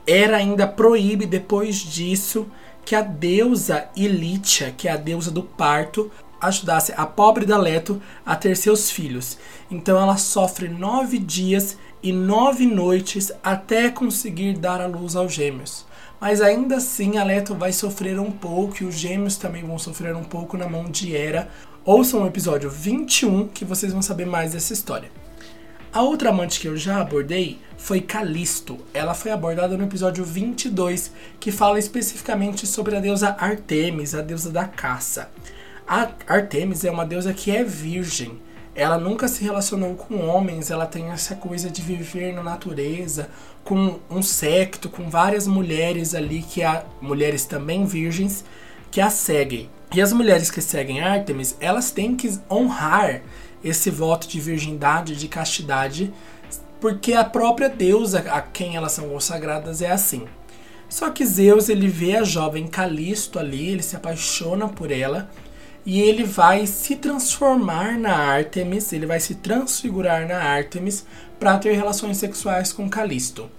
Era 0.06 0.36
ainda 0.38 0.66
proíbe 0.66 1.26
depois 1.26 1.76
disso 1.76 2.46
que 2.84 2.94
a 2.94 3.02
deusa 3.02 3.86
Ilítia, 3.94 4.74
que 4.76 4.88
é 4.88 4.92
a 4.92 4.96
deusa 4.96 5.30
do 5.30 5.42
parto, 5.42 6.10
ajudasse 6.42 6.92
a 6.96 7.06
pobre 7.06 7.46
da 7.46 7.56
Leto 7.56 8.02
a 8.26 8.36
ter 8.36 8.56
seus 8.56 8.90
filhos. 8.90 9.38
Então 9.70 9.98
ela 9.98 10.16
sofre 10.16 10.68
nove 10.68 11.18
dias 11.18 11.78
e 12.02 12.12
nove 12.12 12.66
noites 12.66 13.32
até 13.42 13.88
conseguir 13.88 14.58
dar 14.58 14.80
a 14.80 14.86
luz 14.86 15.14
aos 15.14 15.32
gêmeos. 15.32 15.86
Mas 16.20 16.40
ainda 16.40 16.76
assim 16.76 17.16
a 17.16 17.24
Leto 17.24 17.54
vai 17.54 17.72
sofrer 17.72 18.18
um 18.18 18.30
pouco 18.30 18.82
e 18.82 18.86
os 18.86 18.96
gêmeos 18.96 19.36
também 19.36 19.64
vão 19.64 19.78
sofrer 19.78 20.14
um 20.14 20.24
pouco 20.24 20.56
na 20.56 20.68
mão 20.68 20.84
de 20.84 21.14
Hera. 21.14 21.48
Ouçam 21.84 22.22
o 22.22 22.26
episódio 22.26 22.68
21 22.68 23.48
que 23.48 23.64
vocês 23.64 23.92
vão 23.92 24.02
saber 24.02 24.26
mais 24.26 24.52
dessa 24.52 24.72
história. 24.72 25.10
A 25.92 26.00
outra 26.00 26.30
amante 26.30 26.58
que 26.58 26.66
eu 26.66 26.76
já 26.76 27.00
abordei 27.00 27.58
foi 27.76 28.00
Calisto. 28.00 28.78
Ela 28.94 29.12
foi 29.12 29.30
abordada 29.30 29.76
no 29.76 29.84
episódio 29.84 30.24
22, 30.24 31.12
que 31.38 31.52
fala 31.52 31.78
especificamente 31.78 32.66
sobre 32.66 32.96
a 32.96 33.00
deusa 33.00 33.36
Artemis, 33.38 34.14
a 34.14 34.22
deusa 34.22 34.50
da 34.50 34.64
caça. 34.64 35.30
A 35.86 36.08
Artemis 36.26 36.84
é 36.84 36.90
uma 36.90 37.04
deusa 37.04 37.32
que 37.32 37.50
é 37.50 37.64
virgem. 37.64 38.38
Ela 38.74 38.98
nunca 38.98 39.28
se 39.28 39.44
relacionou 39.44 39.94
com 39.94 40.26
homens, 40.26 40.70
ela 40.70 40.86
tem 40.86 41.10
essa 41.10 41.34
coisa 41.34 41.68
de 41.68 41.82
viver 41.82 42.32
na 42.32 42.42
natureza, 42.42 43.28
com 43.62 43.98
um 44.10 44.22
secto, 44.22 44.88
com 44.88 45.10
várias 45.10 45.46
mulheres 45.46 46.14
ali, 46.14 46.42
que 46.42 46.62
há 46.62 46.84
mulheres 47.00 47.44
também 47.44 47.84
virgens, 47.84 48.44
que 48.90 49.00
a 49.00 49.10
seguem. 49.10 49.68
E 49.94 50.00
as 50.00 50.12
mulheres 50.12 50.50
que 50.50 50.62
seguem 50.62 51.02
Artemis, 51.02 51.54
elas 51.60 51.90
têm 51.90 52.16
que 52.16 52.38
honrar 52.50 53.20
esse 53.62 53.90
voto 53.90 54.26
de 54.26 54.40
virgindade, 54.40 55.14
de 55.14 55.28
castidade, 55.28 56.12
porque 56.80 57.12
a 57.12 57.24
própria 57.24 57.68
deusa 57.68 58.20
a 58.30 58.40
quem 58.40 58.76
elas 58.76 58.92
são 58.92 59.08
consagradas 59.10 59.82
é 59.82 59.90
assim. 59.90 60.24
Só 60.88 61.10
que 61.10 61.24
Zeus 61.24 61.68
ele 61.68 61.88
vê 61.88 62.16
a 62.16 62.24
jovem 62.24 62.66
Calisto 62.66 63.38
ali, 63.38 63.68
ele 63.68 63.82
se 63.82 63.96
apaixona 63.96 64.68
por 64.68 64.90
ela 64.90 65.28
e 65.84 66.00
ele 66.00 66.24
vai 66.24 66.66
se 66.66 66.96
transformar 66.96 67.98
na 67.98 68.14
Artemis, 68.14 68.92
ele 68.92 69.06
vai 69.06 69.18
se 69.18 69.34
transfigurar 69.36 70.26
na 70.26 70.38
Artemis 70.38 71.04
para 71.38 71.58
ter 71.58 71.72
relações 71.72 72.16
sexuais 72.16 72.72
com 72.72 72.88
Calisto. 72.88 73.50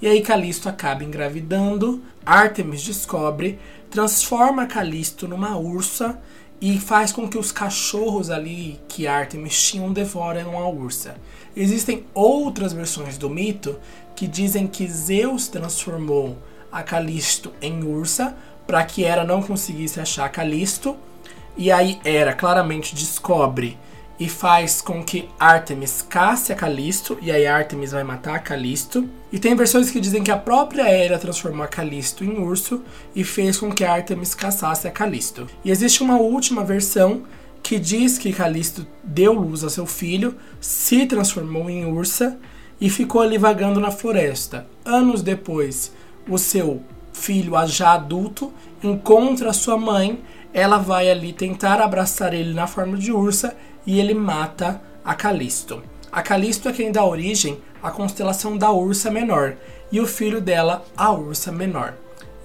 E 0.00 0.06
aí 0.06 0.20
Calisto 0.20 0.68
acaba 0.68 1.04
engravidando, 1.04 2.02
Artemis 2.24 2.82
descobre, 2.82 3.58
transforma 3.90 4.66
Calisto 4.66 5.26
numa 5.26 5.56
ursa 5.56 6.18
e 6.60 6.78
faz 6.78 7.10
com 7.10 7.28
que 7.28 7.36
os 7.36 7.50
cachorros 7.50 8.30
ali 8.30 8.80
que 8.88 9.08
Artemis 9.08 9.60
tinham 9.60 9.92
devorem 9.92 10.44
a 10.44 10.68
ursa. 10.68 11.16
Existem 11.56 12.04
outras 12.14 12.72
versões 12.72 13.18
do 13.18 13.28
mito 13.28 13.76
que 14.14 14.28
dizem 14.28 14.68
que 14.68 14.86
Zeus 14.86 15.48
transformou 15.48 16.38
a 16.70 16.82
Calisto 16.82 17.52
em 17.60 17.82
ursa 17.82 18.36
para 18.66 18.84
que 18.84 19.04
Hera 19.04 19.24
não 19.24 19.42
conseguisse 19.42 19.98
achar 19.98 20.28
Calisto 20.30 20.96
e 21.56 21.70
aí 21.70 22.00
Hera 22.04 22.32
claramente 22.32 22.94
descobre 22.94 23.78
e 24.18 24.28
faz 24.28 24.80
com 24.80 25.02
que 25.02 25.28
Artemis 25.38 26.00
casse 26.08 26.52
a 26.52 26.56
Calisto, 26.56 27.18
e 27.20 27.32
aí 27.32 27.46
Artemis 27.46 27.90
vai 27.90 28.04
matar 28.04 28.36
a 28.36 28.38
Calisto. 28.38 29.08
E 29.32 29.38
tem 29.38 29.56
versões 29.56 29.90
que 29.90 30.00
dizem 30.00 30.22
que 30.22 30.30
a 30.30 30.36
própria 30.36 30.88
Hera 30.88 31.18
transformou 31.18 31.64
a 31.64 31.68
Calisto 31.68 32.22
em 32.22 32.38
urso 32.38 32.82
e 33.16 33.24
fez 33.24 33.58
com 33.58 33.72
que 33.72 33.84
Artemis 33.84 34.34
caçasse 34.34 34.86
a 34.86 34.92
Calisto. 34.92 35.48
E 35.64 35.70
existe 35.70 36.02
uma 36.02 36.18
última 36.18 36.62
versão 36.62 37.24
que 37.62 37.78
diz 37.78 38.18
que 38.18 38.32
Calisto 38.32 38.86
deu 39.02 39.32
luz 39.32 39.64
a 39.64 39.70
seu 39.70 39.86
filho, 39.86 40.36
se 40.60 41.06
transformou 41.06 41.68
em 41.68 41.84
ursa 41.84 42.38
e 42.80 42.90
ficou 42.90 43.22
ali 43.22 43.38
vagando 43.38 43.80
na 43.80 43.90
floresta. 43.90 44.66
Anos 44.84 45.22
depois, 45.22 45.92
o 46.28 46.38
seu 46.38 46.82
filho, 47.12 47.54
já 47.66 47.92
adulto, 47.92 48.52
encontra 48.82 49.52
sua 49.52 49.76
mãe 49.76 50.20
ela 50.52 50.78
vai 50.78 51.10
ali 51.10 51.32
tentar 51.32 51.80
abraçar 51.80 52.34
ele 52.34 52.52
na 52.52 52.66
forma 52.66 52.96
de 52.96 53.12
ursa 53.12 53.56
e 53.86 53.98
ele 53.98 54.14
mata 54.14 54.80
a 55.04 55.14
Calisto. 55.14 55.82
A 56.10 56.22
Calisto 56.22 56.68
é 56.68 56.72
quem 56.72 56.92
dá 56.92 57.04
origem 57.04 57.58
à 57.82 57.90
constelação 57.90 58.56
da 58.56 58.70
Ursa 58.70 59.10
Menor 59.10 59.56
e 59.90 60.00
o 60.00 60.06
filho 60.06 60.40
dela, 60.40 60.84
a 60.96 61.10
Ursa 61.10 61.50
Menor. 61.50 61.94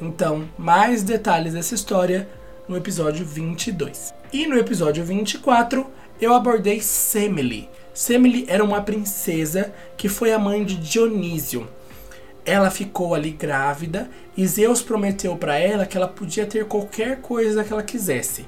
Então, 0.01 0.47
mais 0.57 1.03
detalhes 1.03 1.53
dessa 1.53 1.75
história 1.75 2.29
no 2.67 2.77
episódio 2.77 3.25
22. 3.25 4.13
E 4.31 4.45
no 4.47 4.57
episódio 4.57 5.03
24, 5.03 5.85
eu 6.19 6.33
abordei 6.33 6.81
Semele. 6.81 7.69
Semele 7.93 8.45
era 8.47 8.63
uma 8.63 8.81
princesa 8.81 9.73
que 9.95 10.07
foi 10.07 10.31
a 10.31 10.39
mãe 10.39 10.63
de 10.63 10.75
Dionísio, 10.75 11.67
ela 12.47 12.71
ficou 12.71 13.13
ali 13.13 13.31
grávida 13.31 14.09
e 14.35 14.47
Zeus 14.47 14.81
prometeu 14.81 15.35
para 15.35 15.59
ela 15.59 15.85
que 15.85 15.97
ela 15.97 16.07
podia 16.07 16.45
ter 16.45 16.63
qualquer 16.65 17.19
coisa 17.19 17.61
que 17.61 17.73
ela 17.73 17.83
quisesse. 17.83 18.45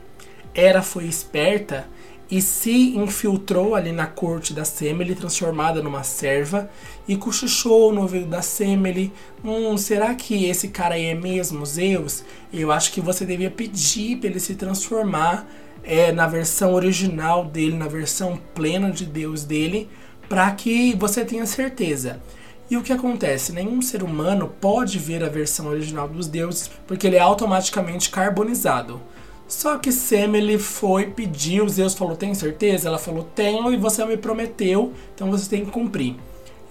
Hera 0.56 0.82
foi 0.82 1.04
esperta 1.04 1.86
e 2.32 2.42
se 2.42 2.96
infiltrou 2.96 3.76
ali 3.76 3.92
na 3.92 4.08
corte 4.08 4.54
da 4.54 4.64
Semele, 4.64 5.16
transformada 5.16 5.84
numa 5.84 6.04
serva, 6.04 6.70
e 7.10 7.18
cochichou 7.18 7.92
no 7.92 8.02
ouvido 8.02 8.28
da 8.28 8.42
Semele: 8.42 9.12
Hum, 9.44 9.76
será 9.78 10.16
que 10.16 10.46
esse 10.46 10.70
cara 10.70 10.96
aí 10.96 11.08
é 11.08 11.16
mesmo 11.16 11.66
Zeus? 11.66 12.24
Eu 12.54 12.72
acho 12.72 12.94
que 12.94 13.02
você 13.02 13.26
devia 13.26 13.52
pedir 13.52 14.18
para 14.18 14.30
ele 14.30 14.40
se 14.40 14.56
transformar 14.56 15.46
é, 15.84 16.14
na 16.14 16.26
versão 16.26 16.74
original 16.74 17.44
dele, 17.44 17.76
na 17.76 17.88
versão 17.88 18.40
plena 18.56 18.92
de 18.92 19.06
Deus 19.06 19.44
dele, 19.44 19.90
para 20.30 20.50
que 20.52 20.96
você 20.96 21.26
tenha 21.26 21.46
certeza. 21.46 22.22
E 22.70 22.78
o 22.78 22.84
que 22.84 22.94
acontece? 22.94 23.52
Nenhum 23.52 23.82
ser 23.82 24.04
humano 24.04 24.54
pode 24.62 25.00
ver 25.00 25.24
a 25.24 25.30
versão 25.30 25.68
original 25.68 26.08
dos 26.08 26.28
deuses 26.28 26.70
porque 26.86 27.08
ele 27.08 27.16
é 27.16 27.20
automaticamente 27.20 28.12
carbonizado. 28.12 29.02
Só 29.48 29.80
que 29.80 29.92
Semele 29.92 30.60
foi 30.60 31.08
pedir, 31.08 31.68
Zeus 31.68 31.96
falou: 31.96 32.16
Tem 32.16 32.36
certeza? 32.36 32.88
Ela 32.88 33.00
falou: 33.00 33.24
Tenho 33.24 33.74
e 33.74 33.78
você 33.78 34.06
me 34.06 34.16
prometeu, 34.16 34.94
então 35.16 35.32
você 35.32 35.50
tem 35.50 35.66
que 35.66 35.72
cumprir. 35.72 36.16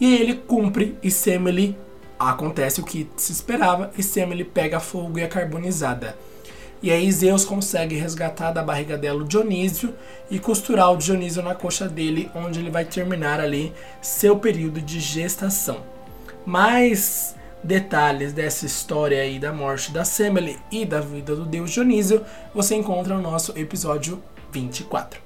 E 0.01 0.15
ele 0.15 0.35
cumpre 0.35 0.97
e 1.03 1.11
Semele 1.11 1.77
acontece 2.17 2.81
o 2.81 2.85
que 2.85 3.09
se 3.17 3.33
esperava 3.33 3.91
e 3.99 4.03
Semele 4.03 4.45
pega 4.45 4.79
fogo 4.79 5.19
e 5.19 5.23
é 5.23 5.27
carbonizada. 5.27 6.17
E 6.83 6.93
aí 6.93 7.11
Zeus 7.11 7.45
consegue 7.45 7.97
resgatar 7.97 8.53
da 8.53 8.63
barriga 8.63 8.97
dela 8.97 9.23
o 9.23 9.25
Dionísio 9.25 9.95
e 10.31 10.39
costurar 10.39 10.93
o 10.93 10.97
Dionísio 10.97 11.43
na 11.43 11.55
coxa 11.55 11.89
dele, 11.89 12.31
onde 12.35 12.61
ele 12.61 12.71
vai 12.71 12.85
terminar 12.85 13.41
ali 13.41 13.73
seu 14.01 14.39
período 14.39 14.81
de 14.81 15.01
gestação. 15.01 15.83
Mais 16.47 17.35
detalhes 17.63 18.33
dessa 18.33 18.65
história 18.65 19.21
aí 19.21 19.41
da 19.41 19.53
morte 19.53 19.91
da 19.91 20.05
Semele 20.05 20.59
e 20.71 20.87
da 20.87 21.01
vida 21.01 21.35
do 21.35 21.45
deus 21.45 21.71
Dionísio 21.73 22.25
você 22.55 22.77
encontra 22.77 23.15
no 23.17 23.23
nosso 23.23 23.53
episódio 23.59 24.23
24. 24.53 25.21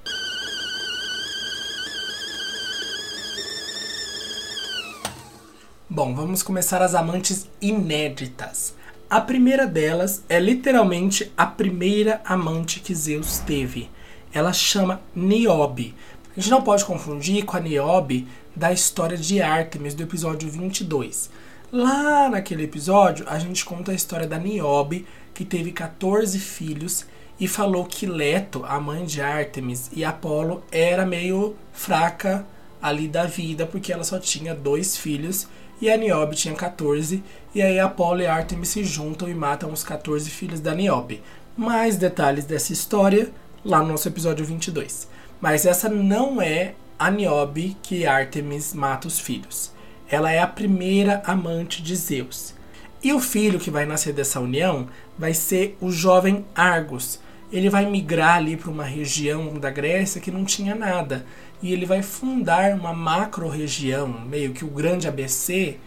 Bom, 5.89 6.15
vamos 6.15 6.43
começar 6.43 6.81
as 6.81 6.95
amantes 6.95 7.47
inéditas. 7.61 8.75
A 9.13 9.21
primeira 9.21 9.67
delas 9.67 10.25
é 10.27 10.41
literalmente 10.41 11.31
a 11.37 11.45
primeira 11.45 12.23
amante 12.25 12.81
que 12.81 12.95
Zeus 12.95 13.41
teve. 13.41 13.91
Ela 14.33 14.55
chama 14.55 15.03
Niobe. 15.15 15.95
A 16.35 16.41
gente 16.41 16.51
não 16.51 16.63
pode 16.63 16.83
confundir 16.87 17.45
com 17.45 17.55
a 17.55 17.61
Niobe 17.61 18.27
da 18.57 18.73
história 18.73 19.19
de 19.19 19.43
Artemis 19.43 19.93
do 19.93 20.03
episódio 20.03 20.49
22. 20.49 21.29
Lá 21.71 22.31
naquele 22.31 22.65
episódio, 22.65 23.27
a 23.29 23.39
gente 23.39 23.67
conta 23.67 23.93
a 23.93 23.95
história 23.95 24.27
da 24.27 24.39
Niobe, 24.39 25.07
que 25.35 25.45
teve 25.45 25.73
14 25.73 26.39
filhos 26.39 27.05
e 27.39 27.47
falou 27.47 27.85
que 27.85 28.07
Leto, 28.07 28.65
a 28.65 28.81
mãe 28.81 29.05
de 29.05 29.21
Artemis, 29.21 29.91
e 29.93 30.07
Apolo 30.07 30.65
era 30.73 31.05
meio 31.05 31.55
fraca 31.71 32.47
ali 32.81 33.09
da 33.09 33.27
vida, 33.27 33.67
porque 33.67 33.93
ela 33.93 34.05
só 34.05 34.19
tinha 34.19 34.55
dois 34.55 34.97
filhos 34.97 35.49
e 35.83 35.91
a 35.91 35.97
Niobe 35.97 36.37
tinha 36.37 36.55
14, 36.55 37.25
e 37.53 37.61
aí 37.61 37.81
Apolo 37.81 38.21
e 38.21 38.27
Artemis 38.27 38.69
se 38.69 38.85
juntam 38.85 39.29
e 39.29 39.35
matam 39.35 39.73
os 39.73 39.83
14 39.83 40.31
filhos 40.31 40.61
da 40.61 40.77
Niobe. 40.77 41.21
Mais 41.57 41.97
detalhes 41.97 42.45
dessa 42.45 42.73
história 42.73 43.33
lá 43.65 43.83
no 43.83 43.89
nosso 43.89 44.07
episódio 44.07 44.47
22. 44.47 45.09
Mas 45.41 45.67
essa 45.67 45.89
não 45.89 46.41
é 46.41 46.75
a 46.97 47.11
Niobe 47.11 47.77
que 47.83 48.07
Artemis 48.07 48.73
mata 48.73 49.09
os 49.09 49.19
filhos. 49.19 49.73
Ela 50.09 50.31
é 50.31 50.39
a 50.39 50.47
primeira 50.47 51.21
amante 51.27 51.83
de 51.83 51.97
Zeus. 51.97 52.55
E 53.03 53.13
o 53.13 53.19
filho 53.19 53.59
que 53.59 53.69
vai 53.69 53.85
nascer 53.85 54.13
dessa 54.13 54.39
união 54.39 54.87
vai 55.19 55.35
ser 55.35 55.77
o 55.81 55.91
jovem 55.91 56.45
Argos. 56.55 57.19
Ele 57.53 57.69
vai 57.69 57.87
migrar 57.87 58.37
ali 58.37 58.57
para 58.57 58.71
uma 58.71 58.85
região 58.85 59.55
da 59.59 59.69
Grécia 59.69 60.21
que 60.21 60.31
não 60.31 60.45
tinha 60.45 60.77
nada 60.77 61.27
e 61.63 61.73
ele 61.73 61.87
vai 61.87 62.03
fundar 62.03 62.75
uma 62.75 62.93
macro-região, 62.93 64.09
meio 64.09 64.53
que 64.53 64.65
o 64.65 64.69
grande 64.69 65.07
ABC, 65.07 65.79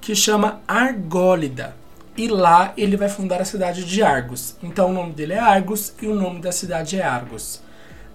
que 0.00 0.14
chama 0.14 0.60
Argólida. 0.68 1.76
E 2.16 2.28
lá 2.28 2.72
ele 2.76 2.96
vai 2.96 3.08
fundar 3.08 3.40
a 3.40 3.44
cidade 3.44 3.84
de 3.84 4.02
Argos. 4.02 4.56
Então 4.62 4.90
o 4.90 4.92
nome 4.92 5.12
dele 5.12 5.32
é 5.32 5.40
Argos 5.40 5.92
e 6.00 6.06
o 6.06 6.14
nome 6.14 6.40
da 6.40 6.52
cidade 6.52 6.96
é 6.96 7.02
Argos. 7.02 7.60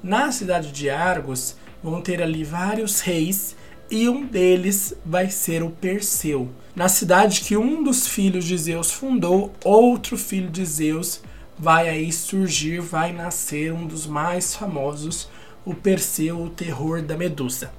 Na 0.02 0.32
cidade 0.32 0.72
de 0.72 0.90
Argos 0.90 1.58
vão 1.84 2.02
ter 2.02 2.22
ali 2.22 2.46
vários 2.46 3.02
reis 3.02 3.58
e 3.92 4.08
um 4.08 4.26
deles 4.26 4.94
vai 5.06 5.30
ser 5.30 5.62
o 5.64 5.70
Perseu. 5.70 6.50
Na 6.74 6.88
cidade 6.88 7.42
que 7.42 7.58
um 7.58 7.84
dos 7.84 8.08
filhos 8.08 8.46
de 8.46 8.58
Zeus 8.58 8.92
fundou, 8.92 9.52
outro 9.64 10.18
filho 10.18 10.50
de 10.50 10.66
Zeus 10.66 11.22
vai 11.58 11.90
aí 11.90 12.14
surgir, 12.14 12.80
vai 12.80 13.12
nascer 13.12 13.74
um 13.74 13.86
dos 13.86 14.06
mais 14.06 14.56
famosos 14.56 15.28
o 15.66 15.74
Perseu, 15.74 16.42
o 16.42 16.50
terror 16.50 17.02
da 17.02 17.18
Medusa. 17.18 17.72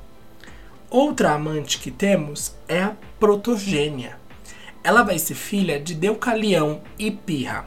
Outra 0.89 1.33
amante 1.33 1.79
que 1.79 1.91
temos 1.91 2.55
é 2.69 2.83
a 2.83 2.97
Protogênia. 3.19 4.19
Ela 4.83 5.03
vai 5.03 5.19
ser 5.19 5.35
filha 5.35 5.79
de 5.79 5.95
Deucalião 5.95 6.81
e 6.99 7.11
Pirra. 7.11 7.67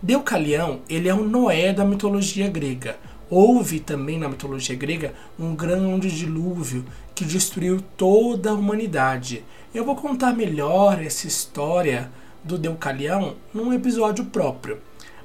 Deucalião, 0.00 0.80
ele 0.88 1.08
é 1.08 1.14
o 1.14 1.24
Noé 1.24 1.72
da 1.72 1.84
mitologia 1.84 2.48
grega. 2.48 2.96
Houve 3.30 3.80
também 3.80 4.18
na 4.18 4.28
mitologia 4.28 4.76
grega 4.76 5.14
um 5.38 5.54
grande 5.54 6.10
dilúvio 6.10 6.84
que 7.14 7.24
destruiu 7.24 7.80
toda 7.96 8.50
a 8.50 8.54
humanidade. 8.54 9.44
Eu 9.74 9.84
vou 9.84 9.96
contar 9.96 10.34
melhor 10.34 11.02
essa 11.02 11.26
história 11.26 12.10
do 12.44 12.58
Deucalião 12.58 13.36
num 13.54 13.72
episódio 13.72 14.24
próprio. 14.26 14.78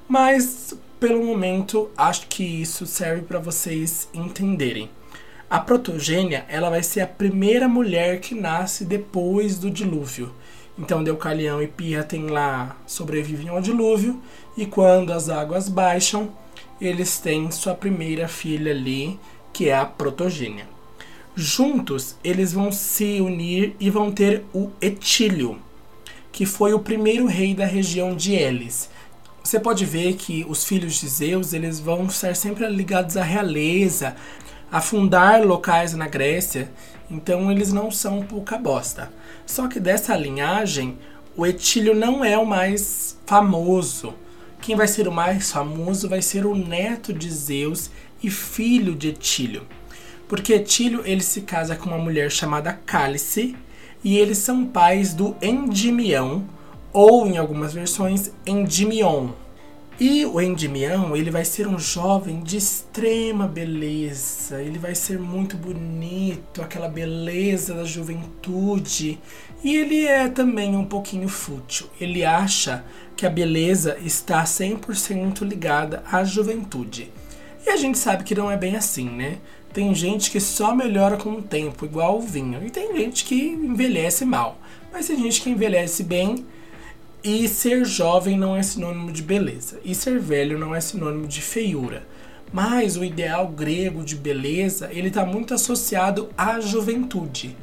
Mas 0.08 0.74
pelo 1.00 1.24
momento 1.24 1.90
acho 1.96 2.28
que 2.28 2.44
isso 2.44 2.86
serve 2.86 3.22
para 3.22 3.40
vocês 3.40 4.10
entenderem. 4.14 4.90
A 5.50 5.60
protogênia, 5.60 6.46
ela 6.50 6.70
vai 6.70 6.84
ser 6.84 7.02
a 7.02 7.08
primeira 7.08 7.68
mulher 7.68 8.20
que 8.20 8.36
nasce 8.36 8.84
depois 8.84 9.58
do 9.58 9.72
dilúvio. 9.72 10.34
Então 10.78 11.04
Deucalião 11.04 11.62
e 11.62 11.68
Pia 11.68 12.04
têm 12.04 12.28
lá, 12.28 12.76
sobrevivem 12.86 13.50
ao 13.50 13.62
dilúvio, 13.62 14.22
e 14.58 14.66
quando 14.66 15.14
as 15.14 15.30
águas 15.30 15.70
baixam, 15.70 16.32
eles 16.82 17.20
têm 17.20 17.50
sua 17.50 17.74
primeira 17.74 18.28
filha 18.28 18.72
ali, 18.72 19.20
que 19.54 19.70
é 19.70 19.76
a 19.76 19.86
protogênia. 19.86 20.68
Juntos, 21.36 22.16
eles 22.24 22.52
vão 22.52 22.72
se 22.72 23.22
unir 23.22 23.76
e 23.80 23.90
vão 23.90 24.12
ter 24.12 24.44
o 24.54 24.70
Etílio, 24.82 25.60
que 26.32 26.46
foi 26.46 26.74
o 26.74 26.80
primeiro 26.80 27.26
rei 27.26 27.54
da 27.54 27.66
região 27.66 28.16
de 28.16 28.34
Elis. 28.34 28.90
Você 29.48 29.62
pode 29.62 29.86
ver 29.86 30.16
que 30.16 30.46
os 30.50 30.66
filhos 30.66 31.00
de 31.00 31.08
Zeus, 31.08 31.54
eles 31.54 31.80
vão 31.80 32.08
estar 32.08 32.36
sempre 32.36 32.68
ligados 32.68 33.16
à 33.16 33.24
realeza, 33.24 34.14
a 34.70 34.82
fundar 34.82 35.42
locais 35.42 35.94
na 35.94 36.06
Grécia, 36.06 36.70
então 37.10 37.50
eles 37.50 37.72
não 37.72 37.90
são 37.90 38.24
pouca 38.24 38.58
bosta. 38.58 39.10
Só 39.46 39.70
que 39.70 39.80
dessa 39.80 40.18
linhagem, 40.18 40.98
o 41.34 41.46
Etílio 41.46 41.96
não 41.96 42.26
é 42.26 42.38
o 42.38 42.46
mais 42.46 43.18
famoso. 43.26 44.14
Quem 44.60 44.76
vai 44.76 44.86
ser 44.86 45.08
o 45.08 45.14
mais 45.14 45.50
famoso 45.50 46.10
vai 46.10 46.22
ser 46.22 46.46
o 46.46 46.54
neto 46.54 47.14
de 47.14 47.32
Zeus 47.32 47.90
e 48.22 48.30
filho 48.30 48.94
de 48.96 49.12
Etílio. 49.12 49.66
Porque 50.28 50.56
Etílio 50.56 51.04
ele 51.06 51.24
se 51.24 51.44
casa 51.44 51.74
com 51.74 51.90
uma 51.90 51.98
mulher 51.98 52.30
chamada 52.30 52.74
Cálice 52.74 53.56
e 54.04 54.18
eles 54.18 54.40
são 54.40 54.66
pais 54.66 55.14
do 55.14 55.38
Endimião, 55.42 56.44
ou 56.98 57.28
em 57.28 57.38
algumas 57.38 57.76
versões, 57.76 58.32
Endimion. 58.44 59.30
E 60.00 60.26
o 60.26 60.42
Endymion, 60.42 61.16
ele 61.16 61.30
vai 61.30 61.46
ser 61.46 61.68
um 61.68 61.78
jovem 61.78 62.40
de 62.42 62.58
extrema 62.58 63.48
beleza, 63.48 64.60
ele 64.60 64.80
vai 64.80 64.96
ser 64.96 65.20
muito 65.20 65.56
bonito, 65.56 66.60
aquela 66.60 66.90
beleza 66.90 67.76
da 67.76 67.84
juventude. 67.84 69.20
E 69.64 69.76
ele 69.76 70.08
é 70.08 70.28
também 70.28 70.76
um 70.76 70.86
pouquinho 70.86 71.30
fútil. 71.30 71.86
Ele 72.02 72.26
acha 72.26 72.84
que 73.16 73.28
a 73.28 73.30
beleza 73.30 73.96
está 74.04 74.44
100% 74.44 75.48
ligada 75.48 76.04
à 76.12 76.24
juventude. 76.24 77.12
E 77.64 77.70
a 77.70 77.78
gente 77.78 78.00
sabe 78.00 78.24
que 78.24 78.34
não 78.34 78.50
é 78.50 78.58
bem 78.58 78.76
assim, 78.76 79.08
né? 79.08 79.38
Tem 79.72 79.94
gente 79.94 80.32
que 80.32 80.40
só 80.40 80.74
melhora 80.74 81.16
com 81.16 81.34
o 81.34 81.44
tempo, 81.44 81.86
igual 81.86 82.18
o 82.18 82.22
vinho, 82.22 82.66
e 82.66 82.72
tem 82.72 82.98
gente 82.98 83.24
que 83.24 83.36
envelhece 83.36 84.26
mal. 84.26 84.58
Mas 84.92 85.06
tem 85.06 85.18
gente 85.18 85.42
que 85.42 85.52
envelhece 85.52 86.02
bem 86.02 86.44
e 87.24 87.48
ser 87.48 87.84
jovem 87.86 88.38
não 88.38 88.56
é 88.56 88.64
sinônimo 88.64 89.12
de 89.12 89.22
beleza, 89.22 89.80
e 89.84 89.94
ser 89.96 90.20
velho 90.20 90.58
não 90.58 90.74
é 90.74 90.80
sinônimo 90.80 91.28
de 91.28 91.42
feiura. 91.42 92.06
Mas 92.54 92.96
o 92.96 93.04
ideal 93.04 93.48
grego 93.50 94.04
de 94.04 94.16
beleza, 94.16 94.90
ele 94.92 95.10
está 95.10 95.26
muito 95.26 95.54
associado 95.54 96.30
à 96.38 96.60
juventude. 96.60 97.58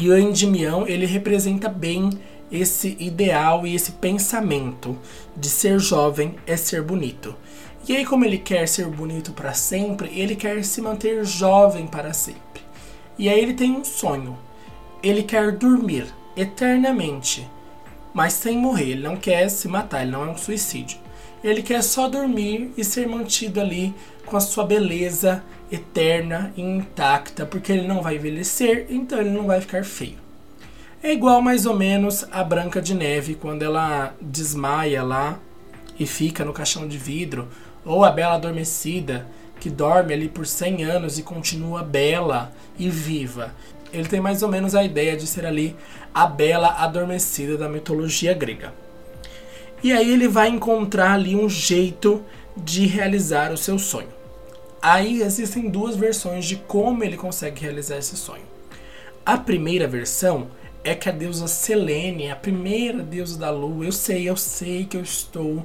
E 0.00 0.08
o 0.08 0.16
Endymion, 0.16 0.86
ele 0.86 1.06
representa 1.06 1.68
bem 1.68 2.10
esse 2.50 2.96
ideal 2.98 3.66
e 3.66 3.74
esse 3.74 3.92
pensamento 3.92 4.96
de 5.36 5.48
ser 5.48 5.78
jovem 5.78 6.36
é 6.46 6.56
ser 6.56 6.82
bonito. 6.82 7.34
E 7.86 7.94
aí, 7.94 8.04
como 8.06 8.24
ele 8.24 8.38
quer 8.38 8.66
ser 8.66 8.86
bonito 8.86 9.32
para 9.32 9.52
sempre, 9.52 10.08
ele 10.18 10.34
quer 10.34 10.64
se 10.64 10.80
manter 10.80 11.24
jovem 11.24 11.86
para 11.86 12.14
sempre. 12.14 12.62
E 13.18 13.28
aí 13.28 13.38
ele 13.38 13.52
tem 13.52 13.72
um 13.72 13.84
sonho. 13.84 14.38
Ele 15.02 15.22
quer 15.22 15.52
dormir 15.52 16.06
eternamente 16.34 17.46
mas 18.14 18.32
sem 18.32 18.56
morrer. 18.56 18.92
Ele 18.92 19.02
não 19.02 19.16
quer 19.16 19.48
se 19.50 19.66
matar, 19.68 20.02
ele 20.02 20.12
não 20.12 20.24
é 20.24 20.28
um 20.28 20.38
suicídio. 20.38 20.98
Ele 21.42 21.62
quer 21.62 21.82
só 21.82 22.08
dormir 22.08 22.72
e 22.76 22.84
ser 22.84 23.06
mantido 23.06 23.60
ali 23.60 23.94
com 24.24 24.36
a 24.36 24.40
sua 24.40 24.64
beleza 24.64 25.44
eterna 25.70 26.52
e 26.56 26.62
intacta, 26.62 27.44
porque 27.44 27.72
ele 27.72 27.86
não 27.86 28.00
vai 28.00 28.14
envelhecer, 28.14 28.86
então 28.88 29.18
ele 29.18 29.30
não 29.30 29.46
vai 29.46 29.60
ficar 29.60 29.84
feio. 29.84 30.16
É 31.02 31.12
igual 31.12 31.42
mais 31.42 31.66
ou 31.66 31.76
menos 31.76 32.24
a 32.30 32.42
Branca 32.42 32.80
de 32.80 32.94
Neve 32.94 33.34
quando 33.34 33.62
ela 33.62 34.14
desmaia 34.22 35.02
lá 35.02 35.38
e 35.98 36.06
fica 36.06 36.44
no 36.44 36.52
caixão 36.52 36.88
de 36.88 36.96
vidro, 36.96 37.48
ou 37.84 38.04
a 38.04 38.10
Bela 38.10 38.36
Adormecida 38.36 39.26
que 39.60 39.70
dorme 39.70 40.12
ali 40.12 40.28
por 40.28 40.46
100 40.46 40.84
anos 40.84 41.18
e 41.18 41.22
continua 41.22 41.82
bela 41.82 42.52
e 42.78 42.88
viva 42.88 43.54
ele 43.94 44.08
tem 44.08 44.20
mais 44.20 44.42
ou 44.42 44.48
menos 44.48 44.74
a 44.74 44.84
ideia 44.84 45.16
de 45.16 45.26
ser 45.26 45.46
ali 45.46 45.76
a 46.12 46.26
bela 46.26 46.76
adormecida 46.78 47.56
da 47.56 47.68
mitologia 47.68 48.34
grega. 48.34 48.72
E 49.82 49.92
aí 49.92 50.12
ele 50.12 50.28
vai 50.28 50.48
encontrar 50.48 51.12
ali 51.12 51.36
um 51.36 51.48
jeito 51.48 52.24
de 52.56 52.86
realizar 52.86 53.52
o 53.52 53.56
seu 53.56 53.78
sonho. 53.78 54.08
Aí 54.80 55.22
existem 55.22 55.68
duas 55.68 55.96
versões 55.96 56.44
de 56.44 56.56
como 56.56 57.04
ele 57.04 57.16
consegue 57.16 57.62
realizar 57.62 57.96
esse 57.96 58.16
sonho. 58.16 58.44
A 59.24 59.38
primeira 59.38 59.86
versão 59.86 60.48
é 60.82 60.94
que 60.94 61.08
a 61.08 61.12
deusa 61.12 61.46
Selene, 61.46 62.30
a 62.30 62.36
primeira 62.36 63.02
deusa 63.02 63.38
da 63.38 63.50
lua, 63.50 63.86
eu 63.86 63.92
sei, 63.92 64.28
eu 64.28 64.36
sei 64.36 64.84
que 64.84 64.96
eu 64.96 65.02
estou 65.02 65.64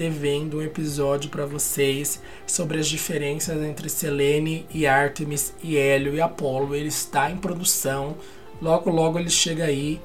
devendo 0.00 0.56
um 0.56 0.62
episódio 0.62 1.28
para 1.28 1.44
vocês 1.44 2.22
sobre 2.46 2.78
as 2.78 2.88
diferenças 2.88 3.62
entre 3.62 3.86
Selene 3.90 4.64
e 4.72 4.86
Artemis 4.86 5.52
e 5.62 5.76
Hélio 5.76 6.14
e 6.14 6.22
Apolo. 6.22 6.74
Ele 6.74 6.88
está 6.88 7.30
em 7.30 7.36
produção. 7.36 8.16
Logo, 8.62 8.88
logo 8.88 9.18
ele 9.18 9.28
chega 9.28 9.64
aí, 9.64 10.00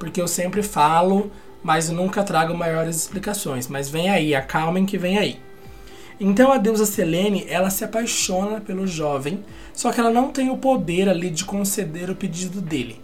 porque 0.00 0.20
eu 0.20 0.26
sempre 0.26 0.64
falo, 0.64 1.30
mas 1.62 1.88
nunca 1.88 2.24
trago 2.24 2.56
maiores 2.56 2.96
explicações. 2.96 3.68
Mas 3.68 3.88
vem 3.88 4.10
aí, 4.10 4.34
acalmem 4.34 4.84
que 4.84 4.98
vem 4.98 5.16
aí. 5.16 5.38
Então 6.18 6.50
a 6.50 6.58
deusa 6.58 6.84
Selene, 6.84 7.46
ela 7.48 7.70
se 7.70 7.84
apaixona 7.84 8.60
pelo 8.60 8.84
jovem, 8.84 9.44
só 9.72 9.92
que 9.92 10.00
ela 10.00 10.10
não 10.10 10.32
tem 10.32 10.50
o 10.50 10.58
poder 10.58 11.08
ali 11.08 11.30
de 11.30 11.44
conceder 11.44 12.10
o 12.10 12.16
pedido 12.16 12.60
dele. 12.60 13.00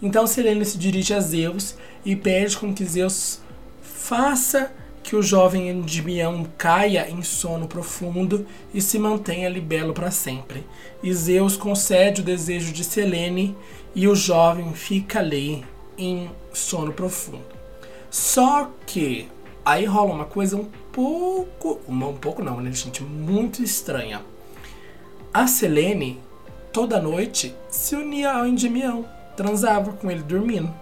Então 0.00 0.28
Selene 0.28 0.64
se 0.64 0.78
dirige 0.78 1.12
a 1.12 1.18
Zeus 1.18 1.74
e 2.04 2.14
pede 2.14 2.56
com 2.56 2.72
que 2.72 2.84
Zeus 2.84 3.40
faça 3.82 4.70
que 5.02 5.16
o 5.16 5.22
jovem 5.22 5.68
Endymion 5.68 6.44
caia 6.56 7.10
em 7.10 7.22
sono 7.22 7.66
profundo 7.66 8.46
e 8.72 8.80
se 8.80 8.98
mantenha 8.98 9.48
libelo 9.48 9.92
para 9.92 10.10
sempre. 10.10 10.64
E 11.02 11.12
Zeus 11.12 11.56
concede 11.56 12.20
o 12.20 12.24
desejo 12.24 12.72
de 12.72 12.84
Selene 12.84 13.56
e 13.94 14.06
o 14.06 14.14
jovem 14.14 14.72
fica 14.72 15.18
ali 15.18 15.64
em 15.98 16.30
sono 16.52 16.92
profundo. 16.92 17.44
Só 18.10 18.70
que 18.86 19.28
aí 19.64 19.84
rola 19.84 20.12
uma 20.12 20.24
coisa 20.24 20.56
um 20.56 20.68
pouco, 20.92 21.80
uma, 21.88 22.08
um 22.08 22.16
pouco 22.16 22.42
não, 22.42 22.60
né, 22.60 22.70
gente, 22.72 23.02
muito 23.02 23.62
estranha. 23.62 24.22
A 25.32 25.46
Selene 25.46 26.20
toda 26.72 27.00
noite 27.00 27.54
se 27.68 27.94
unia 27.94 28.32
ao 28.32 28.46
Endymion, 28.46 29.02
transava 29.36 29.92
com 29.92 30.10
ele 30.10 30.22
dormindo. 30.22 30.72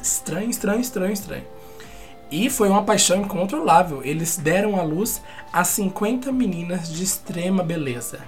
Estranho, 0.00 0.50
estranho, 0.50 0.80
estranho, 0.80 1.12
estranho. 1.12 1.55
E 2.30 2.50
foi 2.50 2.68
uma 2.68 2.82
paixão 2.82 3.22
incontrolável. 3.22 4.02
Eles 4.02 4.36
deram 4.36 4.78
à 4.78 4.82
luz 4.82 5.22
a 5.52 5.62
50 5.62 6.32
meninas 6.32 6.92
de 6.92 7.04
extrema 7.04 7.62
beleza. 7.62 8.20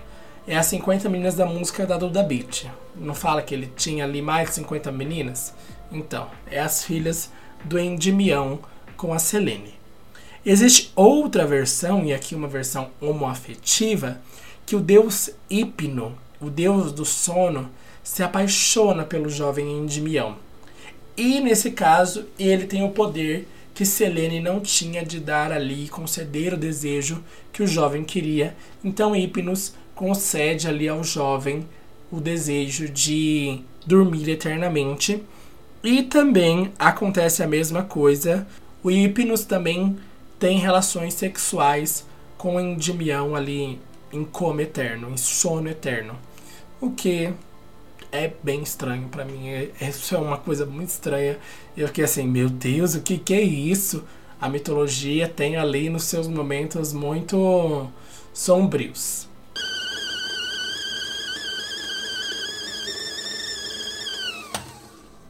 É 0.46 0.56
as 0.56 0.66
50 0.66 1.08
meninas 1.08 1.34
da 1.34 1.44
música 1.44 1.84
da 1.84 1.98
Duda 1.98 2.22
Beat. 2.22 2.66
Não 2.96 3.14
fala 3.14 3.42
que 3.42 3.54
ele 3.54 3.72
tinha 3.76 4.04
ali 4.04 4.22
mais 4.22 4.50
de 4.50 4.54
50 4.56 4.90
meninas? 4.92 5.52
Então, 5.90 6.28
é 6.50 6.61
as 6.61 6.84
filhas 6.84 7.30
do 7.64 7.78
Endymion 7.78 8.58
com 8.96 9.12
a 9.12 9.18
Selene. 9.18 9.74
Existe 10.46 10.92
outra 10.94 11.44
versão, 11.44 12.04
e 12.04 12.14
aqui 12.14 12.34
uma 12.34 12.48
versão 12.48 12.88
homoafetiva, 13.00 14.20
que 14.64 14.76
o 14.76 14.80
deus 14.80 15.28
Hipno, 15.50 16.16
o 16.40 16.48
deus 16.48 16.92
do 16.92 17.04
sono, 17.04 17.68
se 18.02 18.22
apaixona 18.22 19.04
pelo 19.04 19.28
jovem 19.28 19.78
Endymion. 19.78 20.34
E 21.16 21.40
nesse 21.40 21.72
caso, 21.72 22.26
ele 22.38 22.66
tem 22.66 22.84
o 22.84 22.90
poder 22.90 23.46
que 23.79 23.87
Selene 23.87 24.41
não 24.41 24.59
tinha 24.59 25.05
de 25.05 25.21
dar 25.21 25.53
ali 25.53 25.87
conceder 25.87 26.53
o 26.53 26.57
desejo 26.57 27.23
que 27.53 27.62
o 27.62 27.67
jovem 27.69 28.03
queria. 28.03 28.57
Então 28.83 29.14
Hipnos 29.14 29.73
concede 29.95 30.67
ali 30.67 30.88
ao 30.88 31.05
jovem 31.05 31.64
o 32.11 32.21
desejo 32.21 32.88
de 32.88 33.61
dormir 33.87 34.29
eternamente. 34.31 35.23
E 35.81 36.03
também 36.03 36.73
acontece 36.77 37.41
a 37.41 37.47
mesma 37.47 37.85
coisa. 37.85 38.45
O 38.83 38.91
Hipnos 38.91 39.45
também 39.45 39.97
tem 40.41 40.59
relações 40.59 41.14
sexuais 41.14 42.05
com 42.37 42.61
Endymion 42.61 43.37
ali 43.37 43.79
em 44.12 44.25
coma 44.25 44.62
eterno, 44.62 45.09
em 45.09 45.17
sono 45.17 45.69
eterno. 45.69 46.19
O 46.81 46.91
que 46.91 47.33
é 48.11 48.33
bem 48.42 48.62
estranho 48.62 49.09
para 49.09 49.25
mim. 49.25 49.49
É, 49.49 49.71
isso 49.81 50.14
é 50.14 50.18
uma 50.18 50.38
coisa 50.38 50.64
muito 50.64 50.90
estranha. 50.90 51.38
Eu 51.77 51.88
fiquei 51.88 52.05
assim, 52.05 52.27
meu 52.27 52.49
Deus, 52.49 52.94
o 52.94 53.03
que, 53.03 53.18
que 53.18 53.35
é 53.35 53.42
isso? 53.42 54.05
A 54.40 54.49
mitologia 54.49 55.29
tem 55.29 55.57
ali 55.57 55.90
nos 55.90 56.05
seus 56.05 56.29
momentos 56.29 56.92
muito 56.92 57.90
sombrios. 58.33 59.27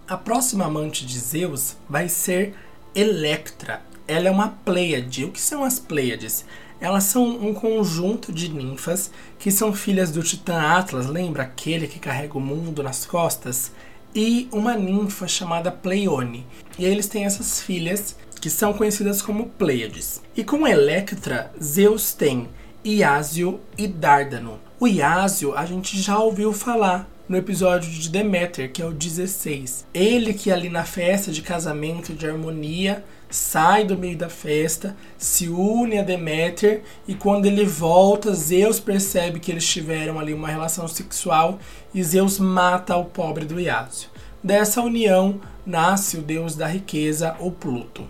A 0.06 0.16
próxima 0.16 0.64
amante 0.64 1.04
de 1.04 1.18
Zeus 1.18 1.76
vai 1.88 2.08
ser 2.08 2.54
Electra. 2.94 3.82
Ela 4.06 4.28
é 4.28 4.30
uma 4.30 4.48
Pleiade. 4.48 5.24
O 5.24 5.30
que 5.30 5.40
são 5.40 5.62
as 5.62 5.78
Pleiades? 5.78 6.46
Elas 6.80 7.04
são 7.04 7.24
um 7.24 7.52
conjunto 7.52 8.32
de 8.32 8.48
ninfas 8.48 9.10
que 9.38 9.50
são 9.50 9.72
filhas 9.72 10.10
do 10.10 10.22
Titã 10.22 10.60
Atlas, 10.60 11.06
lembra 11.06 11.42
aquele 11.42 11.88
que 11.88 11.98
carrega 11.98 12.38
o 12.38 12.40
mundo 12.40 12.82
nas 12.82 13.04
costas? 13.04 13.72
E 14.14 14.48
uma 14.52 14.74
ninfa 14.74 15.26
chamada 15.26 15.70
Pleione. 15.70 16.46
E 16.78 16.84
eles 16.84 17.08
têm 17.08 17.24
essas 17.24 17.60
filhas 17.60 18.16
que 18.40 18.48
são 18.48 18.72
conhecidas 18.72 19.20
como 19.20 19.50
Pleiades. 19.50 20.22
E 20.36 20.44
com 20.44 20.66
Electra, 20.66 21.52
Zeus 21.62 22.12
tem 22.12 22.48
Iásio 22.84 23.60
e 23.76 23.86
Dárdano. 23.86 24.58
O 24.78 24.86
Iásio 24.86 25.56
a 25.56 25.66
gente 25.66 26.00
já 26.00 26.18
ouviu 26.18 26.52
falar, 26.52 27.08
no 27.28 27.36
episódio 27.36 27.90
de 27.90 28.08
Deméter, 28.08 28.72
que 28.72 28.80
é 28.80 28.86
o 28.86 28.92
16. 28.92 29.86
Ele 29.92 30.32
que 30.32 30.50
ali 30.50 30.70
na 30.70 30.84
festa 30.84 31.30
de 31.30 31.42
casamento 31.42 32.14
de 32.14 32.26
harmonia 32.26 33.04
sai 33.30 33.84
do 33.84 33.96
meio 33.96 34.16
da 34.16 34.28
festa, 34.28 34.96
se 35.16 35.48
une 35.48 35.98
a 35.98 36.02
Deméter 36.02 36.82
e 37.06 37.14
quando 37.14 37.46
ele 37.46 37.64
volta, 37.64 38.34
Zeus 38.34 38.80
percebe 38.80 39.40
que 39.40 39.50
eles 39.50 39.66
tiveram 39.66 40.18
ali 40.18 40.32
uma 40.32 40.48
relação 40.48 40.88
sexual 40.88 41.58
e 41.94 42.02
Zeus 42.02 42.38
mata 42.38 42.96
o 42.96 43.04
pobre 43.04 43.44
do 43.44 43.60
Iásio. 43.60 44.08
Dessa 44.42 44.80
união 44.80 45.40
nasce 45.66 46.16
o 46.16 46.22
deus 46.22 46.54
da 46.54 46.66
riqueza, 46.66 47.36
o 47.40 47.50
Pluto. 47.50 48.06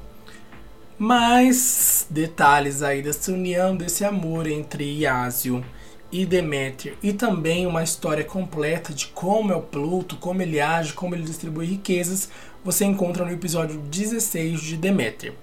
Mais 0.99 2.07
detalhes 2.11 2.83
aí 2.83 3.03
dessa 3.03 3.33
união, 3.33 3.77
desse 3.77 4.05
amor 4.05 4.47
entre 4.47 4.85
Iásio 4.99 5.65
e 6.11 6.25
Deméter, 6.25 6.97
e 7.03 7.13
também 7.13 7.67
uma 7.67 7.83
história 7.83 8.25
completa 8.25 8.93
de 8.95 9.09
como 9.09 9.53
é 9.53 9.57
o 9.57 9.63
Pluto, 9.63 10.17
como 10.17 10.41
ele 10.41 10.61
age, 10.61 10.95
como 10.95 11.15
ele 11.15 11.23
distribui 11.23 11.67
riquezas, 11.67 12.31
você 12.65 12.85
encontra 12.85 13.25
no 13.25 13.33
episódio 13.33 13.79
16 13.79 14.61
de 14.61 14.77
Deméter. 14.77 15.35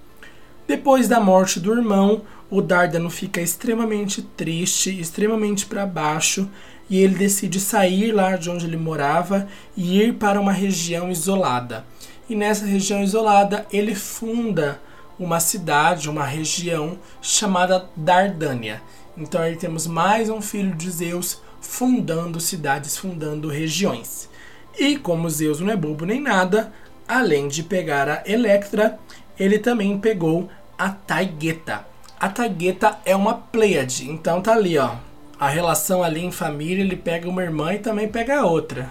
Depois 0.67 1.07
da 1.07 1.19
morte 1.19 1.59
do 1.59 1.73
irmão, 1.73 2.23
o 2.49 2.61
Dárdano 2.61 3.09
fica 3.09 3.41
extremamente 3.41 4.21
triste, 4.21 4.99
extremamente 4.99 5.65
para 5.65 5.85
baixo, 5.85 6.49
e 6.89 6.99
ele 6.99 7.15
decide 7.15 7.59
sair 7.59 8.11
lá 8.11 8.35
de 8.35 8.49
onde 8.49 8.65
ele 8.65 8.77
morava 8.77 9.47
e 9.75 10.01
ir 10.01 10.15
para 10.15 10.39
uma 10.39 10.51
região 10.51 11.11
isolada. 11.11 11.85
E 12.29 12.35
nessa 12.35 12.65
região 12.65 13.03
isolada, 13.03 13.65
ele 13.71 13.95
funda 13.95 14.79
uma 15.17 15.39
cidade, 15.39 16.09
uma 16.09 16.25
região 16.25 16.97
chamada 17.21 17.89
Dardânia. 17.95 18.81
Então 19.17 19.41
aí 19.41 19.55
temos 19.55 19.87
mais 19.87 20.29
um 20.29 20.41
filho 20.41 20.75
de 20.75 20.89
Zeus 20.89 21.41
fundando 21.61 22.39
cidades, 22.39 22.97
fundando 22.97 23.47
regiões. 23.47 24.29
E 24.77 24.97
como 24.97 25.29
Zeus 25.29 25.59
não 25.59 25.71
é 25.71 25.75
bobo 25.75 26.05
nem 26.05 26.19
nada, 26.19 26.73
além 27.07 27.47
de 27.47 27.63
pegar 27.63 28.09
a 28.09 28.23
Electra, 28.25 28.97
ele 29.39 29.59
também 29.59 29.97
pegou 29.97 30.49
a 30.77 30.89
Taigeta. 30.89 31.85
A 32.19 32.29
Taigeta 32.29 32.97
é 33.05 33.15
uma 33.15 33.33
Pleiade, 33.33 34.09
então 34.09 34.41
tá 34.41 34.53
ali, 34.53 34.77
ó. 34.77 34.95
A 35.39 35.49
relação 35.49 36.01
ali 36.01 36.23
em 36.23 36.31
família, 36.31 36.83
ele 36.83 36.95
pega 36.95 37.29
uma 37.29 37.43
irmã 37.43 37.73
e 37.73 37.79
também 37.79 38.07
pega 38.07 38.39
a 38.39 38.45
outra. 38.45 38.89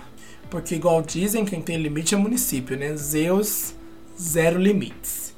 Porque 0.50 0.74
igual 0.74 1.02
dizem, 1.02 1.44
quem 1.44 1.60
tem 1.60 1.78
limite 1.78 2.14
é 2.14 2.18
município, 2.18 2.76
né? 2.76 2.94
Zeus, 2.94 3.74
zero 4.20 4.58
limites. 4.58 5.34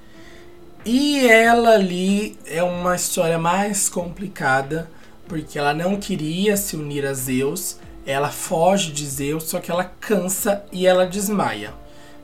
E 0.84 1.26
ela 1.26 1.70
ali 1.70 2.36
é 2.46 2.62
uma 2.62 2.94
história 2.94 3.38
mais 3.38 3.88
complicada, 3.88 4.90
porque 5.26 5.58
ela 5.58 5.74
não 5.74 5.96
queria 5.96 6.56
se 6.56 6.76
unir 6.76 7.06
a 7.06 7.12
Zeus, 7.12 7.78
ela 8.04 8.30
foge 8.30 8.92
de 8.92 9.04
Zeus, 9.04 9.44
só 9.44 9.58
que 9.58 9.70
ela 9.70 9.84
cansa 9.84 10.64
e 10.70 10.86
ela 10.86 11.06
desmaia. 11.06 11.74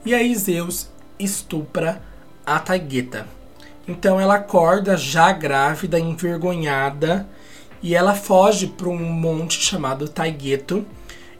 E 0.05 0.15
aí 0.15 0.35
Zeus 0.35 0.89
estupra 1.19 2.03
a 2.45 2.59
Taigueta. 2.59 3.27
Então 3.87 4.21
ela 4.21 4.35
acorda 4.35 4.97
já 4.97 5.31
grávida, 5.31 5.99
envergonhada, 5.99 7.29
e 7.83 7.95
ela 7.95 8.15
foge 8.15 8.67
para 8.67 8.89
um 8.89 8.99
monte 8.99 9.61
chamado 9.61 10.09
Taigueto, 10.09 10.85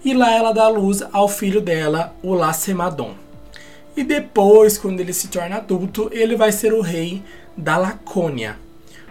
e 0.05 0.15
lá 0.15 0.33
ela 0.33 0.53
dá 0.53 0.69
luz 0.69 1.03
ao 1.13 1.29
filho 1.29 1.61
dela, 1.61 2.15
o 2.23 2.35
Lacemadon. 2.35 3.15
E 3.97 4.03
depois, 4.03 4.79
quando 4.79 5.01
ele 5.01 5.13
se 5.13 5.29
torna 5.29 5.57
adulto, 5.57 6.09
ele 6.13 6.37
vai 6.37 6.51
ser 6.51 6.73
o 6.73 6.81
rei 6.81 7.23
da 7.57 7.77
Lacônia. 7.77 8.59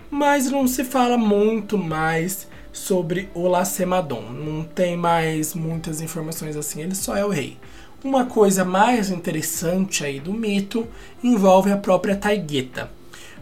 Mas 0.10 0.50
não 0.50 0.68
se 0.68 0.84
fala 0.84 1.18
muito 1.18 1.78
mais 1.78 2.48
sobre 2.74 3.30
o 3.34 3.48
Lacemadon. 3.48 4.22
Não 4.32 4.64
tem 4.64 4.98
mais 4.98 5.54
muitas 5.54 6.02
informações 6.02 6.56
assim, 6.58 6.82
ele 6.82 6.96
só 6.96 7.16
é 7.16 7.24
o 7.24 7.30
rei. 7.30 7.58
Uma 8.04 8.26
coisa 8.26 8.66
mais 8.66 9.12
interessante 9.12 10.04
aí 10.04 10.20
do 10.20 10.34
mito 10.34 10.88
envolve 11.24 11.72
a 11.72 11.78
própria 11.78 12.16
Taigueta. 12.16 12.90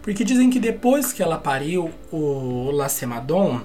Porque 0.02 0.22
dizem 0.22 0.50
que 0.50 0.60
depois 0.60 1.13
que 1.13 1.24
ela 1.24 1.38
pariu 1.38 1.89
o 2.12 2.69
Lacemadon, 2.72 3.62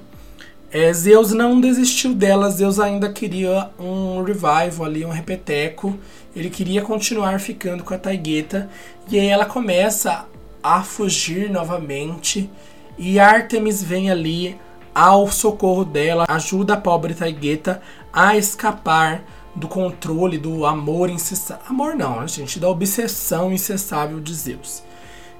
é, 0.71 0.93
Zeus 0.93 1.33
não 1.33 1.61
desistiu 1.61 2.15
dela, 2.15 2.49
Zeus 2.49 2.79
ainda 2.79 3.13
queria 3.13 3.71
um 3.77 4.23
revival 4.23 4.85
ali, 4.85 5.05
um 5.05 5.11
repeteco. 5.11 5.99
Ele 6.35 6.49
queria 6.49 6.83
continuar 6.83 7.41
ficando 7.41 7.83
com 7.83 7.93
a 7.93 7.99
Taigueta. 7.99 8.71
E 9.11 9.19
aí 9.19 9.27
ela 9.27 9.47
começa 9.47 10.27
a 10.63 10.85
fugir 10.85 11.51
novamente. 11.51 12.49
E 12.97 13.19
Artemis 13.19 13.83
vem 13.83 14.13
ali 14.13 14.57
ao 14.95 15.27
socorro 15.27 15.85
dela, 15.85 16.25
ajuda 16.29 16.75
a 16.75 16.81
pobre 16.81 17.15
Taigueta 17.15 17.83
a 18.13 18.37
escapar 18.37 19.25
do 19.55 19.69
controle, 19.69 20.39
do 20.39 20.67
amor 20.67 21.11
incessável. 21.11 21.65
Amor 21.69 21.95
não, 21.95 22.21
né, 22.21 22.29
gente, 22.29 22.59
da 22.59 22.69
obsessão 22.69 23.53
incessável 23.53 24.21
de 24.21 24.35
Zeus. 24.35 24.83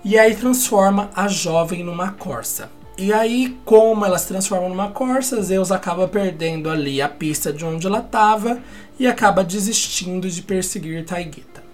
E 0.05 0.19
aí 0.19 0.35
transforma 0.37 1.11
a 1.15 1.29
jovem 1.29 1.83
numa 1.83 2.13
corça. 2.13 2.71
E 2.97 3.13
aí, 3.13 3.59
como 3.65 4.05
ela 4.05 4.19
se 4.19 4.29
transforma 4.29 4.69
numa 4.69 4.91
corça, 4.91 5.43
Zeus 5.43 5.73
acaba 5.73 6.07
perdendo 6.07 6.71
ali 6.71 7.03
a 7.03 7.09
pista 7.09 7.53
de 7.53 7.65
onde 7.65 7.87
ela 7.87 7.99
estava 7.99 8.61
e 8.99 9.07
acaba 9.07 9.43
desistindo 9.43 10.31
de 10.31 10.43
perseguir 10.43 11.05
Taigueta. 11.05 11.65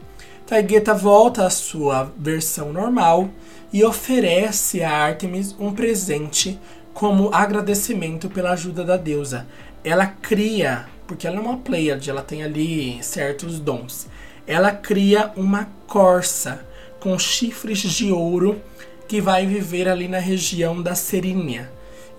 Taigueta 0.46 0.94
volta 0.94 1.46
à 1.46 1.50
sua 1.50 2.10
versão 2.16 2.72
normal 2.72 3.28
e 3.72 3.84
oferece 3.84 4.82
a 4.82 4.90
Artemis 4.90 5.54
um 5.58 5.72
presente 5.72 6.58
como 6.94 7.30
agradecimento 7.32 8.28
pela 8.28 8.52
ajuda 8.52 8.82
da 8.82 8.96
deusa. 8.96 9.46
Ela 9.84 10.06
cria, 10.06 10.88
porque 11.10 11.26
ela 11.26 11.38
é 11.38 11.40
uma 11.40 11.56
Pleiade, 11.56 12.08
ela 12.08 12.22
tem 12.22 12.44
ali 12.44 13.02
certos 13.02 13.58
dons. 13.58 14.06
Ela 14.46 14.70
cria 14.70 15.32
uma 15.34 15.68
corça 15.88 16.64
com 17.00 17.18
chifres 17.18 17.80
de 17.80 18.12
ouro 18.12 18.62
que 19.08 19.20
vai 19.20 19.44
viver 19.44 19.88
ali 19.88 20.06
na 20.06 20.20
região 20.20 20.80
da 20.80 20.94
Serínia. 20.94 21.68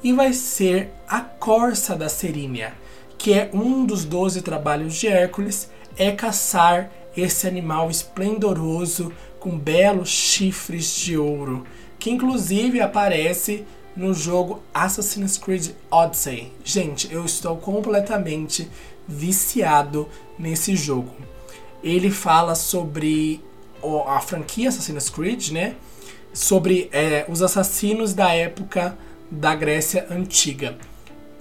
E 0.03 0.11
vai 0.11 0.33
ser 0.33 0.91
a 1.07 1.21
corça 1.21 1.95
da 1.95 2.09
Serínia, 2.09 2.73
que 3.17 3.31
é 3.31 3.49
um 3.53 3.85
dos 3.85 4.03
doze 4.03 4.41
trabalhos 4.41 4.95
de 4.95 5.07
Hércules, 5.07 5.69
é 5.95 6.11
caçar 6.11 6.91
esse 7.15 7.47
animal 7.47 7.89
esplendoroso 7.89 9.13
com 9.39 9.57
belos 9.57 10.09
chifres 10.09 10.93
de 10.97 11.17
ouro, 11.17 11.65
que 11.97 12.11
inclusive 12.11 12.81
aparece 12.81 13.63
no 13.95 14.13
jogo 14.13 14.61
Assassin's 14.73 15.37
Creed 15.37 15.71
Odyssey. 15.89 16.51
Gente, 16.63 17.11
eu 17.13 17.25
estou 17.25 17.57
completamente 17.57 18.69
viciado 19.07 20.07
nesse 20.37 20.75
jogo. 20.75 21.13
Ele 21.83 22.11
fala 22.11 22.55
sobre 22.55 23.43
a 24.07 24.19
franquia 24.19 24.69
Assassin's 24.69 25.09
Creed, 25.09 25.49
né? 25.51 25.75
sobre 26.33 26.89
é, 26.91 27.25
os 27.27 27.41
assassinos 27.41 28.13
da 28.13 28.33
época 28.33 28.97
da 29.29 29.53
Grécia 29.55 30.07
Antiga. 30.09 30.77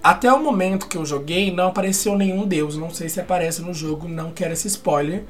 Até 0.03 0.33
o 0.33 0.43
momento 0.43 0.89
que 0.89 0.97
eu 0.97 1.05
joguei, 1.05 1.53
não 1.53 1.69
apareceu 1.69 2.17
nenhum 2.17 2.47
deus. 2.47 2.77
Não 2.77 2.91
sei 2.91 3.09
se 3.09 3.21
aparece 3.21 3.61
no 3.61 3.75
jogo, 3.75 4.09
não 4.09 4.31
quero 4.31 4.53
esse 4.53 4.69
spoiler. 4.69 5.25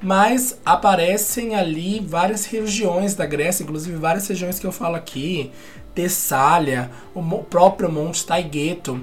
Mas 0.00 0.58
aparecem 0.64 1.54
ali 1.54 2.00
várias 2.00 2.46
regiões 2.46 3.14
da 3.14 3.26
Grécia, 3.26 3.62
inclusive 3.62 3.96
várias 3.96 4.26
regiões 4.26 4.58
que 4.58 4.66
eu 4.66 4.72
falo 4.72 4.96
aqui. 4.96 5.50
Tessália, 5.94 6.90
o 7.14 7.22
próprio 7.42 7.90
Monte 7.90 8.26
Taigeto. 8.26 9.00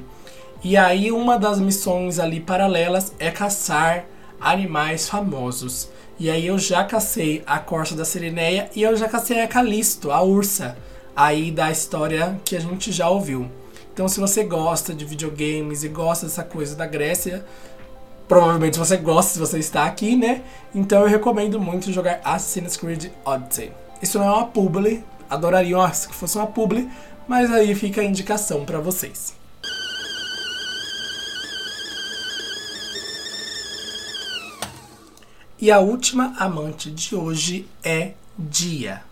E 0.64 0.78
aí 0.78 1.12
uma 1.12 1.40
das 1.40 1.60
missões 1.60 2.20
ali 2.20 2.40
paralelas 2.40 3.14
é 3.18 3.32
caçar 3.32 4.06
animais 4.40 5.08
famosos. 5.10 5.90
E 6.20 6.30
aí 6.30 6.46
eu 6.46 6.60
já 6.60 6.84
cacei 6.84 7.42
a 7.48 7.58
Corsa 7.58 7.96
da 7.96 8.06
Sirineia 8.06 8.70
e 8.76 8.84
eu 8.84 8.96
já 8.96 9.08
cacei 9.08 9.42
a 9.42 9.48
Calisto, 9.48 10.12
a 10.12 10.22
ursa, 10.22 10.78
aí 11.16 11.50
da 11.50 11.72
história 11.72 12.40
que 12.46 12.56
a 12.56 12.60
gente 12.60 12.92
já 12.92 13.10
ouviu. 13.10 13.50
Então 13.94 14.08
se 14.08 14.20
você 14.20 14.44
gosta 14.44 14.94
de 14.94 15.04
videogames 15.04 15.84
e 15.84 15.88
gosta 15.88 16.26
dessa 16.28 16.44
coisa 16.44 16.76
da 16.76 16.86
Grécia, 16.86 17.44
provavelmente 18.28 18.78
você 18.78 18.98
gosta 18.98 19.34
se 19.34 19.40
você 19.40 19.58
está 19.58 19.86
aqui, 19.86 20.16
né? 20.16 20.44
Então 20.76 21.02
eu 21.02 21.08
recomendo 21.08 21.60
muito 21.60 21.92
jogar 21.92 22.22
Assassin's 22.24 22.78
Creed 22.78 23.08
Odyssey. 23.26 23.72
Isso 24.02 24.18
não 24.18 24.28
é 24.28 24.32
uma 24.32 24.48
publi, 24.48 25.04
adoraria 25.32 25.78
que 25.90 26.14
fosse 26.14 26.38
uma 26.38 26.46
publi, 26.46 26.90
mas 27.28 27.52
aí 27.52 27.74
fica 27.74 28.02
a 28.02 28.04
indicação 28.04 28.66
para 28.66 28.80
vocês. 28.80 29.34
E 35.58 35.72
a 35.72 35.80
última 35.80 36.34
amante 36.38 36.92
de 36.92 37.16
hoje 37.16 37.68
é 37.84 38.14
Dia. 38.38 39.04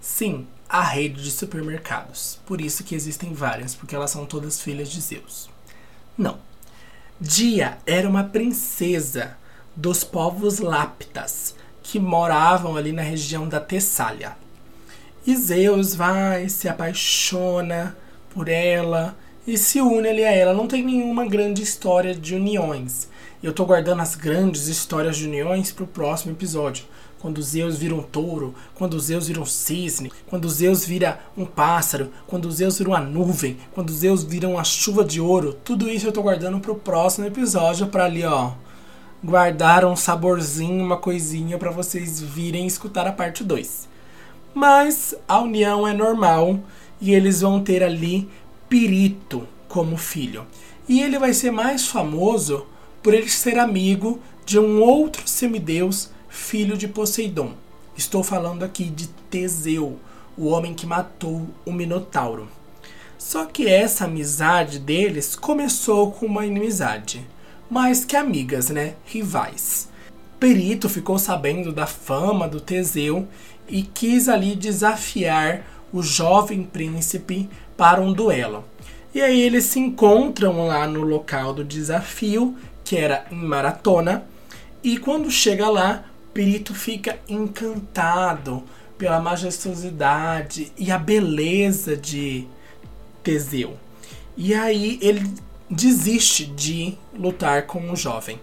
Sim, 0.00 0.46
a 0.68 0.82
rede 0.82 1.22
de 1.22 1.30
supermercados. 1.32 2.38
Por 2.46 2.60
isso 2.60 2.84
que 2.84 2.94
existem 2.94 3.34
várias, 3.34 3.74
porque 3.74 3.96
elas 3.96 4.12
são 4.12 4.24
todas 4.24 4.60
filhas 4.60 4.88
de 4.88 5.00
Zeus. 5.00 5.50
Não. 6.16 6.38
Dia 7.20 7.78
era 7.84 8.08
uma 8.08 8.22
princesa 8.22 9.36
dos 9.74 10.04
povos 10.04 10.60
láptas 10.60 11.54
que 11.82 11.98
moravam 11.98 12.76
ali 12.76 12.92
na 12.92 13.02
região 13.02 13.48
da 13.48 13.58
Tessália. 13.58 14.36
E 15.26 15.36
Zeus 15.36 15.94
vai, 15.94 16.48
se 16.48 16.66
apaixona 16.66 17.94
por 18.30 18.48
ela 18.48 19.14
e 19.46 19.58
se 19.58 19.78
une 19.78 20.08
ali 20.08 20.24
a 20.24 20.32
ela. 20.32 20.54
Não 20.54 20.66
tem 20.66 20.82
nenhuma 20.82 21.26
grande 21.26 21.62
história 21.62 22.14
de 22.14 22.34
uniões. 22.34 23.06
Eu 23.42 23.52
tô 23.52 23.66
guardando 23.66 24.00
as 24.00 24.14
grandes 24.14 24.66
histórias 24.66 25.18
de 25.18 25.26
uniões 25.26 25.72
pro 25.72 25.86
próximo 25.86 26.32
episódio. 26.32 26.86
Quando 27.18 27.42
Zeus 27.42 27.76
vira 27.76 27.94
um 27.94 28.02
touro, 28.02 28.54
quando 28.74 28.98
Zeus 28.98 29.28
vira 29.28 29.42
um 29.42 29.44
cisne, 29.44 30.10
quando 30.26 30.48
Zeus 30.48 30.86
vira 30.86 31.20
um 31.36 31.44
pássaro, 31.44 32.10
quando 32.26 32.50
Zeus 32.50 32.78
vira 32.78 32.88
uma 32.88 33.00
nuvem, 33.00 33.58
quando 33.72 33.92
Zeus 33.92 34.24
vira 34.24 34.48
uma 34.48 34.64
chuva 34.64 35.04
de 35.04 35.20
ouro, 35.20 35.52
tudo 35.62 35.86
isso 35.86 36.06
eu 36.06 36.12
tô 36.12 36.22
guardando 36.22 36.60
pro 36.60 36.74
próximo 36.74 37.26
episódio 37.26 37.88
para 37.88 38.06
ali, 38.06 38.24
ó, 38.24 38.52
guardar 39.22 39.84
um 39.84 39.94
saborzinho, 39.94 40.82
uma 40.82 40.96
coisinha 40.96 41.58
para 41.58 41.70
vocês 41.70 42.22
virem 42.22 42.66
escutar 42.66 43.06
a 43.06 43.12
parte 43.12 43.44
2. 43.44 43.89
Mas 44.54 45.14
a 45.28 45.40
união 45.40 45.86
é 45.86 45.92
normal 45.92 46.60
e 47.00 47.14
eles 47.14 47.40
vão 47.40 47.62
ter 47.62 47.82
ali 47.82 48.28
Pirito 48.68 49.46
como 49.68 49.96
filho. 49.96 50.46
E 50.88 51.00
ele 51.00 51.18
vai 51.18 51.32
ser 51.32 51.50
mais 51.50 51.86
famoso 51.86 52.66
por 53.02 53.14
ele 53.14 53.28
ser 53.28 53.58
amigo 53.58 54.20
de 54.44 54.58
um 54.58 54.80
outro 54.80 55.22
semideus, 55.26 56.10
filho 56.28 56.76
de 56.76 56.88
Poseidon. 56.88 57.52
Estou 57.96 58.22
falando 58.22 58.64
aqui 58.64 58.84
de 58.84 59.06
Teseu, 59.30 59.98
o 60.36 60.46
homem 60.46 60.74
que 60.74 60.86
matou 60.86 61.46
o 61.64 61.72
Minotauro. 61.72 62.48
Só 63.18 63.44
que 63.44 63.68
essa 63.68 64.06
amizade 64.06 64.78
deles 64.78 65.36
começou 65.36 66.10
com 66.10 66.26
uma 66.26 66.46
inimizade, 66.46 67.24
mais 67.70 68.04
que 68.04 68.16
amigas, 68.16 68.70
né? 68.70 68.94
Rivais. 69.04 69.88
Perito 70.40 70.88
ficou 70.88 71.18
sabendo 71.18 71.72
da 71.72 71.86
fama 71.86 72.48
do 72.48 72.60
Teseu 72.60 73.28
e 73.70 73.82
quis 73.82 74.28
ali 74.28 74.54
desafiar 74.54 75.62
o 75.92 76.02
jovem 76.02 76.62
príncipe 76.62 77.48
para 77.76 78.00
um 78.00 78.12
duelo. 78.12 78.64
E 79.14 79.20
aí 79.20 79.40
eles 79.40 79.64
se 79.64 79.80
encontram 79.80 80.66
lá 80.66 80.86
no 80.86 81.02
local 81.02 81.52
do 81.52 81.64
desafio 81.64 82.56
que 82.84 82.96
era 82.96 83.24
em 83.30 83.36
maratona. 83.36 84.24
E 84.82 84.98
quando 84.98 85.30
chega 85.30 85.68
lá, 85.68 86.04
Perito 86.32 86.74
fica 86.74 87.18
encantado 87.28 88.62
pela 88.96 89.20
majestosidade 89.20 90.72
e 90.76 90.90
a 90.90 90.98
beleza 90.98 91.96
de 91.96 92.46
Teseu. 93.22 93.76
E 94.36 94.54
aí 94.54 94.98
ele 95.02 95.32
desiste 95.68 96.46
de 96.46 96.96
lutar 97.14 97.66
com 97.66 97.90
o 97.90 97.96
jovem. 97.96 98.40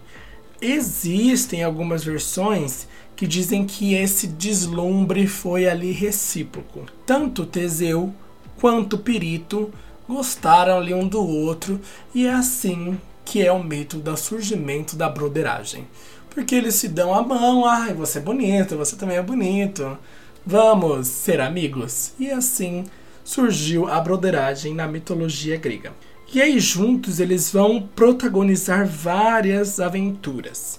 Existem 0.60 1.62
algumas 1.62 2.02
versões 2.02 2.88
que 3.18 3.26
dizem 3.26 3.64
que 3.66 3.94
esse 3.94 4.28
deslumbre 4.28 5.26
foi 5.26 5.68
ali 5.68 5.90
recíproco. 5.90 6.86
Tanto 7.04 7.44
Teseu 7.44 8.14
quanto 8.60 8.96
Pirito 8.96 9.72
gostaram 10.08 10.78
ali 10.78 10.94
um 10.94 11.08
do 11.08 11.20
outro 11.20 11.80
e 12.14 12.28
é 12.28 12.32
assim 12.32 12.96
que 13.24 13.44
é 13.44 13.50
o 13.50 13.60
mito 13.60 13.98
do 13.98 14.16
surgimento 14.16 14.94
da 14.94 15.08
broderagem. 15.08 15.84
Porque 16.30 16.54
eles 16.54 16.76
se 16.76 16.86
dão 16.86 17.12
a 17.12 17.20
mão, 17.20 17.66
ai, 17.66 17.92
você 17.92 18.18
é 18.18 18.22
bonito, 18.22 18.76
você 18.76 18.94
também 18.94 19.16
é 19.16 19.22
bonito, 19.22 19.98
vamos 20.46 21.08
ser 21.08 21.40
amigos. 21.40 22.12
E 22.20 22.30
assim 22.30 22.84
surgiu 23.24 23.88
a 23.88 24.00
broderagem 24.00 24.74
na 24.74 24.86
mitologia 24.86 25.56
grega. 25.56 25.92
E 26.32 26.40
aí 26.40 26.60
juntos 26.60 27.18
eles 27.18 27.50
vão 27.50 27.82
protagonizar 27.96 28.86
várias 28.86 29.80
aventuras. 29.80 30.78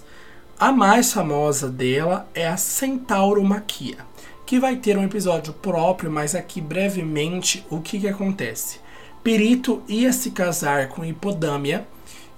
A 0.60 0.70
mais 0.70 1.10
famosa 1.10 1.70
dela 1.70 2.28
é 2.34 2.46
a 2.46 2.58
Centauromaquia, 2.58 3.96
que 4.44 4.60
vai 4.60 4.76
ter 4.76 4.98
um 4.98 5.02
episódio 5.02 5.54
próprio, 5.54 6.10
mas 6.10 6.34
aqui 6.34 6.60
brevemente 6.60 7.64
o 7.70 7.80
que, 7.80 7.98
que 7.98 8.06
acontece. 8.06 8.78
Perito 9.24 9.82
ia 9.88 10.12
se 10.12 10.32
casar 10.32 10.90
com 10.90 11.02
Hipodâmia, 11.02 11.88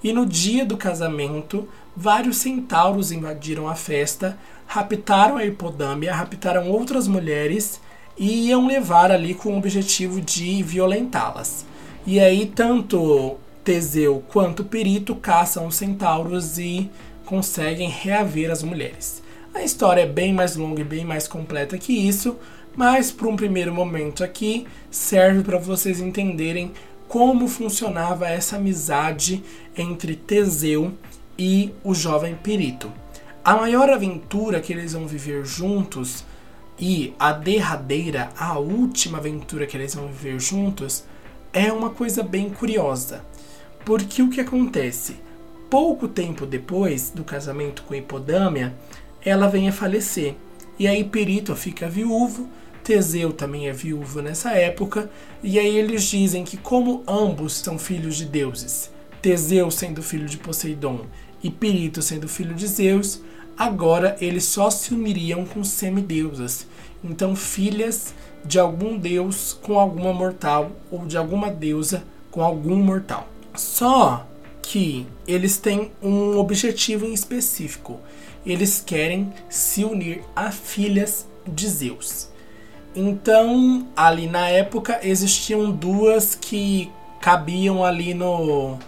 e 0.05 0.13
no 0.13 0.25
dia 0.25 0.65
do 0.65 0.77
casamento, 0.77 1.69
vários 1.97 2.37
centauros 2.37 3.11
invadiram 3.11 3.69
a 3.69 3.75
festa, 3.75 4.39
raptaram 4.69 5.37
a 5.37 5.45
hipodâmia, 5.45 6.15
raptaram 6.15 6.71
outras 6.71 7.09
mulheres 7.09 7.81
e 8.17 8.51
iam 8.51 8.69
levar 8.69 9.11
ali 9.11 9.35
com 9.35 9.53
o 9.53 9.59
objetivo 9.59 10.21
de 10.21 10.63
violentá-las. 10.63 11.67
E 12.07 12.21
aí, 12.21 12.47
tanto 12.47 13.37
Teseu 13.65 14.23
quanto 14.29 14.65
Perito 14.65 15.15
caçam 15.17 15.67
os 15.67 15.75
centauros 15.75 16.59
e 16.59 16.89
conseguem 17.33 17.89
reaver 17.89 18.51
as 18.51 18.63
mulheres. 18.63 19.23
A 19.55 19.63
história 19.63 20.03
é 20.03 20.07
bem 20.07 20.35
mais 20.35 20.55
longa 20.55 20.83
e 20.83 20.85
bem 20.85 21.03
mais 21.03 21.27
completa 21.27 21.79
que 21.79 21.91
isso, 21.91 22.37
mas 22.77 23.11
para 23.11 23.27
um 23.27 23.37
primeiro 23.37 23.73
momento 23.73 24.23
aqui 24.23 24.67
serve 24.91 25.43
para 25.43 25.57
vocês 25.57 25.99
entenderem 25.99 26.73
como 27.09 27.49
funcionava 27.49 28.29
essa 28.29 28.57
amizade 28.57 29.43
entre 29.75 30.15
Teseu 30.15 30.93
e 31.39 31.73
o 31.83 31.95
jovem 31.95 32.35
Perito. 32.35 32.93
A 33.43 33.57
maior 33.57 33.89
aventura 33.89 34.61
que 34.61 34.71
eles 34.71 34.93
vão 34.93 35.07
viver 35.07 35.43
juntos 35.47 36.27
e 36.79 37.15
a 37.19 37.33
derradeira, 37.33 38.29
a 38.37 38.59
última 38.59 39.17
aventura 39.17 39.67
que 39.67 39.75
eles 39.75 39.95
vão 39.95 40.07
viver 40.09 40.39
juntos, 40.39 41.05
é 41.51 41.73
uma 41.73 41.89
coisa 41.89 42.23
bem 42.23 42.51
curiosa. 42.51 43.25
Porque 43.87 44.21
o 44.21 44.29
que 44.29 44.43
acontece? 44.43 45.17
Pouco 45.73 46.07
tempo 46.07 46.45
depois 46.45 47.09
do 47.09 47.25
casamento 47.25 47.83
com 47.85 47.95
Hipodâmia, 47.95 48.75
ela 49.25 49.49
vem 49.49 49.71
a 49.71 49.73
falecer. 49.73 50.35
E 50.79 50.87
aí 50.87 51.03
Perito 51.03 51.57
fica 51.57 51.89
viúvo 51.89 52.47
Teseu 52.85 53.33
também 53.33 53.71
é 53.71 53.73
viúvo 53.73 54.21
nessa 54.21 54.51
época, 54.51 55.11
e 55.43 55.59
aí 55.59 55.79
eles 55.79 56.03
dizem 56.05 56.45
que, 56.45 56.59
como 56.59 57.03
ambos 57.09 57.55
são 57.55 57.79
filhos 57.79 58.17
de 58.17 58.27
deuses, 58.27 58.91
Teseu 59.23 59.71
sendo 59.71 60.03
filho 60.03 60.27
de 60.27 60.37
Poseidon 60.37 61.07
e 61.43 61.49
Pirito 61.51 62.03
sendo 62.03 62.29
filho 62.29 62.55
de 62.55 62.67
Zeus, 62.67 63.23
agora 63.57 64.15
eles 64.21 64.45
só 64.45 64.69
se 64.69 64.93
uniriam 64.93 65.47
com 65.47 65.65
semideusas. 65.65 66.67
Então, 67.03 67.35
filhas 67.35 68.15
de 68.45 68.59
algum 68.59 68.99
deus 68.99 69.57
com 69.63 69.79
alguma 69.79 70.13
mortal 70.13 70.73
ou 70.91 71.07
de 71.07 71.17
alguma 71.17 71.51
deusa 71.51 72.05
com 72.31 72.43
algum 72.43 72.77
mortal. 72.77 73.27
Só 73.55 74.27
que 74.63 75.07
eles 75.27 75.59
têm 75.59 75.93
um 76.01 76.39
objetivo 76.39 77.05
em 77.05 77.13
específico. 77.13 78.01
Eles 78.47 78.83
querem 78.85 79.33
se 79.49 79.85
unir 79.85 80.23
a 80.35 80.51
filhas 80.51 81.27
de 81.47 81.69
Zeus. 81.69 82.29
Então, 82.95 83.89
ali 83.97 84.27
na 84.27 84.49
época 84.49 85.01
existiam 85.03 85.71
duas 85.71 86.35
que 86.35 86.91
cabiam 87.21 87.85
ali 87.85 88.15
no, 88.15 88.79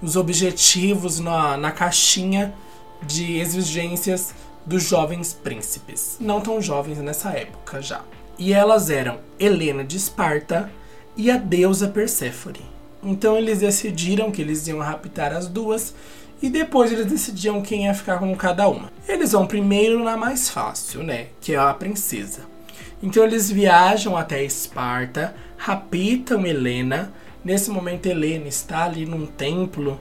nos 0.00 0.16
objetivos, 0.16 1.20
na, 1.20 1.56
na 1.56 1.70
caixinha 1.70 2.54
de 3.02 3.38
exigências 3.38 4.34
dos 4.66 4.82
jovens 4.82 5.32
príncipes. 5.32 6.16
Não 6.20 6.40
tão 6.40 6.60
jovens 6.60 6.98
nessa 6.98 7.30
época 7.30 7.80
já. 7.80 8.02
E 8.38 8.52
elas 8.52 8.90
eram 8.90 9.18
Helena 9.38 9.84
de 9.84 9.96
Esparta 9.96 10.70
e 11.16 11.30
a 11.30 11.36
deusa 11.36 11.88
Perséfone. 11.88 12.71
Então 13.02 13.36
eles 13.36 13.60
decidiram 13.60 14.30
que 14.30 14.40
eles 14.40 14.66
iam 14.68 14.78
raptar 14.78 15.32
as 15.32 15.48
duas 15.48 15.94
e 16.40 16.48
depois 16.48 16.92
eles 16.92 17.06
decidiam 17.06 17.62
quem 17.62 17.84
ia 17.84 17.94
ficar 17.94 18.18
com 18.18 18.34
cada 18.36 18.68
uma. 18.68 18.92
Eles 19.08 19.32
vão 19.32 19.46
primeiro 19.46 20.02
na 20.02 20.16
mais 20.16 20.48
fácil, 20.48 21.02
né? 21.02 21.28
Que 21.40 21.54
é 21.54 21.58
a 21.58 21.74
princesa. 21.74 22.40
Então 23.02 23.24
eles 23.24 23.50
viajam 23.50 24.16
até 24.16 24.42
Esparta, 24.44 25.34
raptam 25.56 26.46
Helena. 26.46 27.12
Nesse 27.44 27.70
momento, 27.70 28.06
Helena 28.06 28.46
está 28.46 28.84
ali 28.84 29.04
num 29.04 29.26
templo 29.26 29.98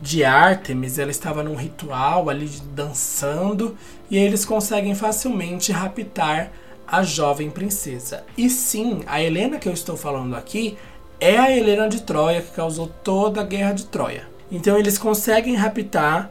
de 0.00 0.24
Ártemis, 0.24 0.98
ela 0.98 1.10
estava 1.10 1.42
num 1.42 1.54
ritual 1.54 2.28
ali 2.28 2.48
dançando, 2.72 3.76
e 4.10 4.16
eles 4.16 4.44
conseguem 4.44 4.94
facilmente 4.94 5.72
raptar 5.72 6.52
a 6.86 7.02
jovem 7.02 7.50
princesa. 7.50 8.24
E 8.36 8.50
sim, 8.50 9.00
a 9.06 9.22
Helena 9.22 9.58
que 9.58 9.68
eu 9.68 9.72
estou 9.72 9.96
falando 9.96 10.36
aqui 10.36 10.76
é 11.24 11.38
a 11.38 11.50
Helena 11.50 11.88
de 11.88 12.02
Troia 12.02 12.42
que 12.42 12.50
causou 12.50 12.86
toda 12.86 13.40
a 13.40 13.44
guerra 13.44 13.72
de 13.72 13.86
Troia. 13.86 14.28
Então 14.52 14.78
eles 14.78 14.98
conseguem 14.98 15.54
raptar 15.54 16.30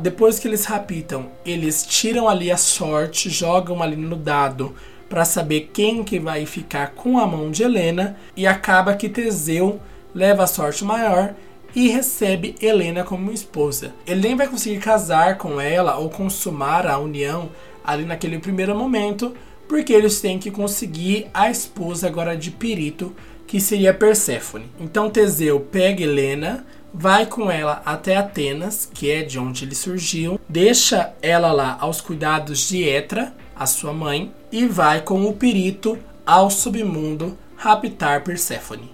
depois 0.00 0.38
que 0.38 0.46
eles 0.46 0.64
raptam, 0.64 1.26
eles 1.44 1.84
tiram 1.84 2.28
ali 2.28 2.48
a 2.48 2.56
sorte, 2.56 3.28
jogam 3.28 3.82
ali 3.82 3.96
no 3.96 4.14
dado 4.14 4.76
para 5.08 5.24
saber 5.24 5.70
quem 5.72 6.04
que 6.04 6.20
vai 6.20 6.46
ficar 6.46 6.92
com 6.92 7.18
a 7.18 7.26
mão 7.26 7.50
de 7.50 7.64
Helena 7.64 8.16
e 8.36 8.46
acaba 8.46 8.94
que 8.94 9.08
Teseu 9.08 9.80
leva 10.14 10.44
a 10.44 10.46
sorte 10.46 10.84
maior 10.84 11.34
e 11.74 11.88
recebe 11.88 12.54
Helena 12.62 13.02
como 13.02 13.32
esposa. 13.32 13.92
Ele 14.06 14.20
nem 14.20 14.36
vai 14.36 14.46
conseguir 14.46 14.78
casar 14.78 15.36
com 15.36 15.60
ela 15.60 15.96
ou 15.96 16.08
consumar 16.08 16.86
a 16.86 16.96
união 16.96 17.50
ali 17.82 18.04
naquele 18.04 18.38
primeiro 18.38 18.76
momento, 18.76 19.34
porque 19.66 19.92
eles 19.92 20.20
têm 20.20 20.38
que 20.38 20.50
conseguir 20.50 21.26
a 21.34 21.50
esposa 21.50 22.06
agora 22.06 22.36
de 22.36 22.50
Pirito, 22.52 23.16
que 23.52 23.60
seria 23.60 23.92
Perséfone. 23.92 24.64
Então 24.80 25.10
Teseu 25.10 25.60
pega 25.60 26.02
Helena, 26.02 26.64
vai 26.90 27.26
com 27.26 27.50
ela 27.50 27.82
até 27.84 28.16
Atenas, 28.16 28.88
que 28.94 29.10
é 29.10 29.20
de 29.20 29.38
onde 29.38 29.66
ele 29.66 29.74
surgiu, 29.74 30.40
deixa 30.48 31.12
ela 31.20 31.52
lá 31.52 31.76
aos 31.78 32.00
cuidados 32.00 32.66
de 32.66 32.82
Etra, 32.82 33.30
a 33.54 33.66
sua 33.66 33.92
mãe, 33.92 34.32
e 34.50 34.64
vai 34.64 35.02
com 35.02 35.26
o 35.26 35.34
Pirito 35.34 35.98
ao 36.24 36.48
submundo 36.48 37.36
raptar 37.54 38.24
Perséfone. 38.24 38.90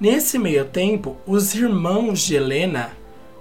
Nesse 0.00 0.38
meio 0.38 0.64
tempo, 0.64 1.18
os 1.26 1.54
irmãos 1.54 2.20
de 2.20 2.34
Helena, 2.34 2.92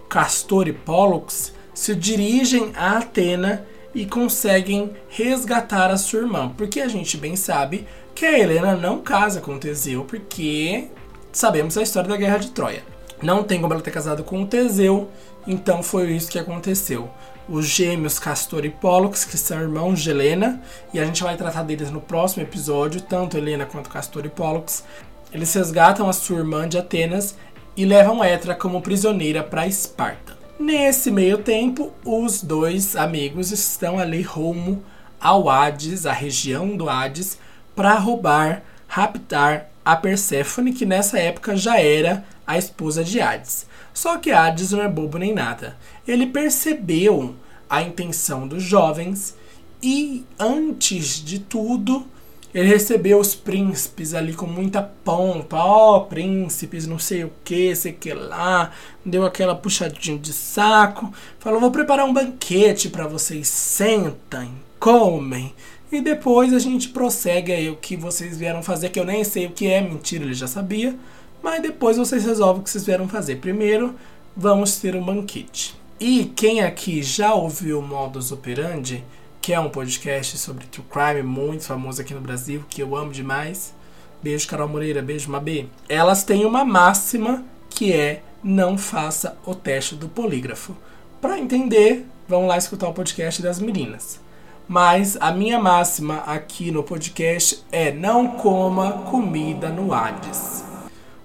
Castor 0.10 0.68
e 0.68 0.74
Pollux, 0.74 1.54
se 1.74 1.96
dirigem 1.96 2.74
a 2.76 2.98
Atena 2.98 3.66
e 3.96 4.06
conseguem 4.06 4.92
resgatar 5.08 5.90
a 5.90 5.98
sua 5.98 6.20
irmã, 6.20 6.54
porque 6.58 6.82
a 6.82 6.90
gente 6.90 7.16
bem 7.16 7.38
sabe 7.38 7.88
que 8.18 8.26
a 8.26 8.40
Helena 8.40 8.76
não 8.76 9.00
casa 9.00 9.40
com 9.40 9.60
Teseu, 9.60 10.04
porque 10.04 10.88
sabemos 11.32 11.78
a 11.78 11.84
história 11.84 12.10
da 12.10 12.18
Guerra 12.18 12.40
de 12.40 12.50
Troia. 12.50 12.82
Não 13.22 13.44
tem 13.44 13.62
como 13.62 13.72
ela 13.72 13.82
ter 13.84 13.92
casado 13.92 14.24
com 14.24 14.42
o 14.42 14.48
Teseu, 14.48 15.12
então 15.46 15.84
foi 15.84 16.14
isso 16.14 16.32
que 16.32 16.40
aconteceu. 16.40 17.12
Os 17.48 17.68
gêmeos 17.68 18.18
Castor 18.18 18.66
e 18.66 18.72
Pollux, 18.72 19.24
que 19.24 19.38
são 19.38 19.62
irmãos 19.62 20.02
de 20.02 20.10
Helena, 20.10 20.60
e 20.92 21.00
a 21.00 21.06
gente 21.06 21.22
vai 21.22 21.38
tratar 21.38 21.62
deles 21.62 21.92
no 21.92 22.02
próximo 22.02 22.42
episódio, 22.42 23.02
tanto 23.02 23.38
Helena 23.38 23.68
quanto 23.68 23.88
Castor 23.88 24.26
e 24.26 24.30
Pollux. 24.30 24.84
Eles 25.32 25.54
resgatam 25.54 26.10
a 26.10 26.14
sua 26.14 26.40
irmã 26.40 26.68
de 26.68 26.80
Atenas 26.80 27.36
e 27.76 27.86
levam 27.86 28.24
Etra 28.24 28.56
como 28.56 28.82
prisioneira 28.82 29.44
para 29.44 29.68
Esparta. 29.68 30.36
Nesse 30.60 31.12
meio 31.12 31.38
tempo, 31.38 31.94
os 32.04 32.42
dois 32.42 32.96
amigos 32.96 33.52
estão 33.52 34.00
ali 34.00 34.24
rumo 34.24 34.84
ao 35.22 35.48
Hades, 35.48 36.08
a 36.08 36.12
região 36.12 36.76
do 36.76 36.90
Hades, 36.90 37.38
para 37.78 37.94
roubar, 37.94 38.64
raptar 38.88 39.70
a 39.86 39.96
Perséfone, 39.96 40.74
que 40.74 40.84
nessa 40.84 41.20
época 41.20 41.56
já 41.56 41.80
era 41.80 42.26
a 42.46 42.58
esposa 42.58 43.04
de 43.04 43.22
Hades. 43.22 43.68
Só 43.94 44.18
que 44.18 44.32
Hades 44.32 44.72
não 44.72 44.82
é 44.82 44.90
bobo 44.90 45.20
nem 45.20 45.32
nada. 45.32 45.78
Ele 46.08 46.26
percebeu 46.26 47.36
a 47.70 47.84
intenção 47.84 48.48
dos 48.48 48.64
jovens 48.64 49.36
e, 49.82 50.26
antes 50.40 51.24
de 51.24 51.38
tudo, 51.38 52.08
ele 52.52 52.68
recebeu 52.68 53.20
os 53.20 53.36
príncipes 53.36 54.16
ali 54.16 54.34
com 54.34 54.48
muita 54.48 54.82
pompa. 54.82 55.58
Ó, 55.58 55.98
oh, 55.98 56.02
príncipes, 56.06 56.88
não 56.88 56.98
sei 56.98 57.26
o 57.26 57.32
que, 57.44 57.76
sei 57.76 57.92
que 57.92 58.12
lá. 58.12 58.72
Deu 59.06 59.24
aquela 59.24 59.54
puxadinha 59.54 60.18
de 60.18 60.34
saco. 60.34 61.14
Falou: 61.38 61.60
vou 61.60 61.70
preparar 61.70 62.08
um 62.08 62.14
banquete 62.14 62.90
para 62.90 63.06
vocês. 63.06 63.48
Sentem, 63.48 64.50
comem. 64.80 65.54
E 65.92 66.02
depois 66.02 66.54
a 66.54 66.60
gente 66.60 66.90
prossegue 66.90 67.52
aí 67.52 67.70
o 67.70 67.78
que 67.78 67.96
vocês 67.96 68.38
vieram 68.38 68.62
fazer, 68.62 68.90
que 68.90 69.00
eu 69.00 69.06
nem 69.06 69.24
sei 69.24 69.46
o 69.46 69.52
que 69.52 69.68
é, 69.68 69.80
mentira, 69.80 70.24
ele 70.24 70.34
já 70.34 70.48
sabia. 70.48 70.96
Mas 71.42 71.62
depois 71.62 71.98
vocês 71.98 72.26
resolvem 72.26 72.62
o 72.62 72.64
que 72.64 72.70
vocês 72.70 72.86
vieram 72.86 73.08
fazer. 73.08 73.38
Primeiro, 73.38 73.96
vamos 74.36 74.78
ter 74.78 74.96
um 74.96 75.04
banquete. 75.04 75.76
E 76.00 76.26
quem 76.36 76.62
aqui 76.62 77.02
já 77.02 77.34
ouviu 77.34 77.80
o 77.80 77.82
Modus 77.82 78.32
Operandi, 78.32 79.04
que 79.42 79.54
é 79.54 79.60
um 79.60 79.70
podcast 79.70 80.38
sobre 80.38 80.66
true 80.68 80.86
crime 80.90 81.24
muito 81.24 81.64
famoso 81.64 82.02
aqui 82.02 82.14
no 82.14 82.20
Brasil, 82.20 82.66
que 82.70 82.84
eu 82.84 82.96
amo 82.96 83.14
demais. 83.14 83.74
Beijo, 84.22 84.48
Carol 84.48 84.68
Moreira, 84.68 85.02
beijo, 85.02 85.32
Mabê. 85.32 85.68
Elas 85.88 86.24
têm 86.24 86.46
uma 86.46 86.66
máxima 86.66 87.46
que 87.70 87.94
é 87.94 88.24
não 88.44 88.78
faça 88.78 89.38
o 89.46 89.56
teste 89.56 89.96
do 89.96 90.10
polígrafo. 90.10 90.76
Para 91.22 91.40
entender, 91.40 92.06
vamos 92.28 92.48
lá 92.48 92.58
escutar 92.58 92.90
o 92.90 92.94
podcast 92.94 93.42
das 93.42 93.60
meninas. 93.60 94.20
Mas 94.68 95.18
a 95.22 95.32
minha 95.32 95.58
máxima 95.60 96.18
aqui 96.26 96.72
no 96.72 96.84
podcast 96.84 97.64
é 97.72 97.90
não 97.90 98.28
coma 98.28 99.04
comida 99.10 99.70
no 99.70 99.94
Hades. 99.94 100.64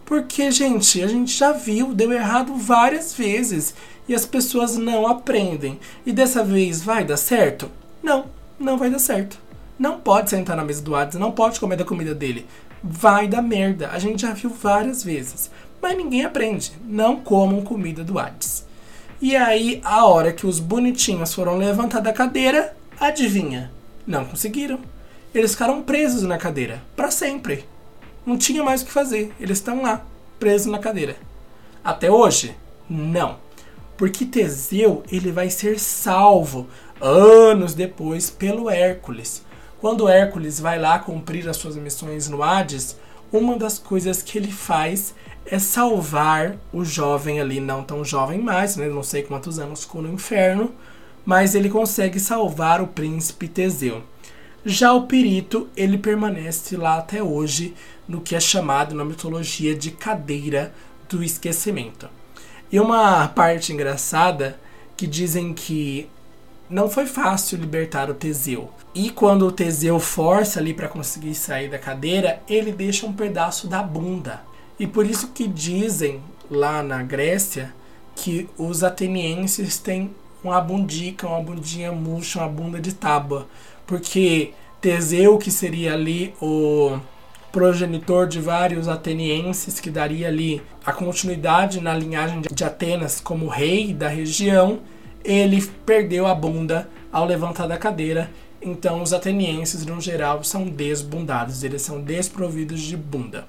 Porque, 0.05 0.51
gente, 0.53 1.03
a 1.03 1.09
gente 1.09 1.33
já 1.33 1.51
viu, 1.51 1.93
deu 1.93 2.13
errado 2.13 2.55
várias 2.55 3.15
vezes 3.15 3.75
e 4.09 4.15
as 4.15 4.25
pessoas 4.25 4.77
não 4.77 5.09
aprendem. 5.09 5.81
E 6.07 6.13
dessa 6.13 6.45
vez 6.45 6.83
vai 6.83 7.05
dar 7.05 7.17
certo? 7.17 7.69
Não, 8.01 8.27
não 8.61 8.79
vai 8.79 8.91
dar 8.91 9.01
certo. 9.01 9.39
Não 9.77 9.99
pode 9.99 10.31
sentar 10.31 10.57
na 10.57 10.65
mesa 10.65 10.83
do 10.83 10.95
Hades, 10.95 11.19
não 11.19 11.33
pode 11.33 11.59
comer 11.59 11.77
da 11.77 11.85
comida 11.85 12.15
dele. 12.15 12.47
Vai 12.81 13.27
dar 13.27 13.43
merda. 13.43 13.91
A 13.91 13.99
gente 13.99 14.23
já 14.23 14.33
viu 14.33 14.51
várias 14.51 15.03
vezes. 15.03 15.51
Mas 15.81 15.97
ninguém 15.97 16.25
aprende. 16.25 16.73
Não 16.85 17.17
comam 17.17 17.63
comida 17.63 18.05
do 18.05 18.21
Hades. 18.21 18.65
E 19.21 19.35
aí, 19.35 19.81
a 19.85 20.05
hora 20.05 20.33
que 20.33 20.47
os 20.47 20.61
bonitinhos 20.61 21.35
foram 21.35 21.57
levantar 21.57 22.01
da 22.01 22.13
cadeira, 22.13 22.77
adivinha? 22.99 23.71
Não 24.07 24.25
conseguiram. 24.25 24.81
Eles 25.35 25.53
ficaram 25.53 25.83
presos 25.83 26.23
na 26.23 26.39
cadeira. 26.39 26.83
para 26.95 27.11
sempre. 27.11 27.65
Não 28.25 28.39
tinha 28.39 28.63
mais 28.63 28.83
o 28.83 28.87
que 28.87 28.93
fazer. 28.93 29.33
Eles 29.41 29.59
estão 29.59 29.83
lá, 29.83 30.05
presos 30.39 30.67
na 30.67 30.79
cadeira. 30.79 31.17
Até 31.83 32.11
hoje? 32.11 32.55
Não. 32.89 33.39
Porque 33.97 34.25
Teseu, 34.25 35.03
ele 35.11 35.33
vai 35.33 35.51
ser 35.51 35.79
salvo 35.79 36.69
anos 37.01 37.75
depois 37.75 38.31
pelo 38.31 38.71
Hércules. 38.71 39.45
Quando 39.81 40.09
Hércules 40.09 40.61
vai 40.61 40.79
lá 40.79 40.99
cumprir 40.99 41.49
as 41.49 41.57
suas 41.57 41.77
missões 41.77 42.29
no 42.29 42.43
Hades, 42.43 42.97
uma 43.33 43.57
das 43.57 43.79
coisas 43.79 44.23
que 44.23 44.39
ele 44.39 44.53
faz 44.53 45.15
é 45.45 45.59
salvar 45.59 46.57
o 46.73 46.85
jovem 46.85 47.41
ali, 47.41 47.59
não 47.59 47.83
tão 47.83 48.05
jovem 48.05 48.39
mais, 48.39 48.77
né? 48.77 48.89
não 48.89 49.03
sei 49.03 49.23
quantos 49.23 49.59
anos 49.59 49.83
ficou 49.83 50.01
no 50.03 50.13
inferno, 50.13 50.73
mas 51.25 51.55
ele 51.55 51.71
consegue 51.71 52.19
salvar 52.19 52.81
o 52.81 52.87
príncipe 52.87 53.49
Teseu. 53.49 54.03
Já 54.65 54.93
o 54.93 55.07
perito, 55.07 55.69
ele 55.77 55.99
permanece 55.99 56.77
lá 56.77 56.99
até 56.99 57.23
hoje 57.23 57.75
no 58.07 58.21
que 58.21 58.35
é 58.35 58.41
chamado 58.41 58.95
na 58.95 59.05
mitologia 59.05 59.75
de 59.75 59.91
cadeira 59.91 60.73
do 61.09 61.23
esquecimento. 61.23 62.09
E 62.71 62.79
uma 62.79 63.29
parte 63.29 63.73
engraçada 63.73 64.59
que 64.97 65.07
dizem 65.07 65.53
que 65.53 66.09
não 66.71 66.89
foi 66.89 67.07
fácil 67.07 67.59
libertar 67.59 68.09
o 68.09 68.15
Teseu. 68.15 68.71
E 68.95 69.11
quando 69.11 69.47
o 69.47 69.53
Teseu 69.53 69.99
força 70.01 70.59
ali 70.59 70.73
para 70.73 70.89
conseguir 70.89 71.35
sair 71.35 71.69
da 71.69 71.79
cadeira, 71.79 72.41
ele 72.49 72.73
deixa 72.73 73.07
um 73.07 73.13
pedaço 73.13 73.67
da 73.67 73.83
bunda. 73.83 74.43
E 74.79 74.87
por 74.87 75.05
isso 75.05 75.29
que 75.29 75.47
dizem 75.47 76.23
lá 76.51 76.83
na 76.83 77.03
Grécia 77.03 77.75
que 78.15 78.49
os 78.57 78.83
atenienses 78.83 79.79
têm 79.79 80.15
uma 80.43 80.61
bundica, 80.61 81.27
uma 81.27 81.41
bundinha 81.41 81.93
murcha, 81.93 82.41
uma 82.41 82.49
bunda 82.49 82.81
de 82.81 82.93
tábua. 82.95 83.47
Porque 83.87 84.53
Teseu, 84.81 85.39
que 85.39 85.51
seria 85.51 85.95
ali 85.95 86.35
o 86.41 86.99
progenitor 87.53 88.27
de 88.27 88.41
vários 88.41 88.89
atenienses, 88.89 89.79
que 89.79 89.91
daria 89.91 90.29
ali 90.29 90.63
a 90.85 90.93
continuidade 90.93 91.81
na 91.81 91.95
linhagem 91.95 92.41
de 92.41 92.65
Atenas 92.65 93.21
como 93.21 93.47
rei 93.47 93.93
da 93.93 94.09
região, 94.09 94.81
ele 95.23 95.63
perdeu 95.87 96.27
a 96.27 96.35
bunda 96.35 96.89
ao 97.13 97.27
levantar 97.27 97.69
da 97.69 97.77
cadeira. 97.77 98.31
Então, 98.61 99.03
os 99.03 99.13
atenienses, 99.13 99.85
no 99.85 100.01
geral, 100.01 100.43
são 100.43 100.65
desbundados, 100.65 101.63
eles 101.63 101.83
são 101.83 102.01
desprovidos 102.01 102.81
de 102.81 102.97
bunda. 102.97 103.47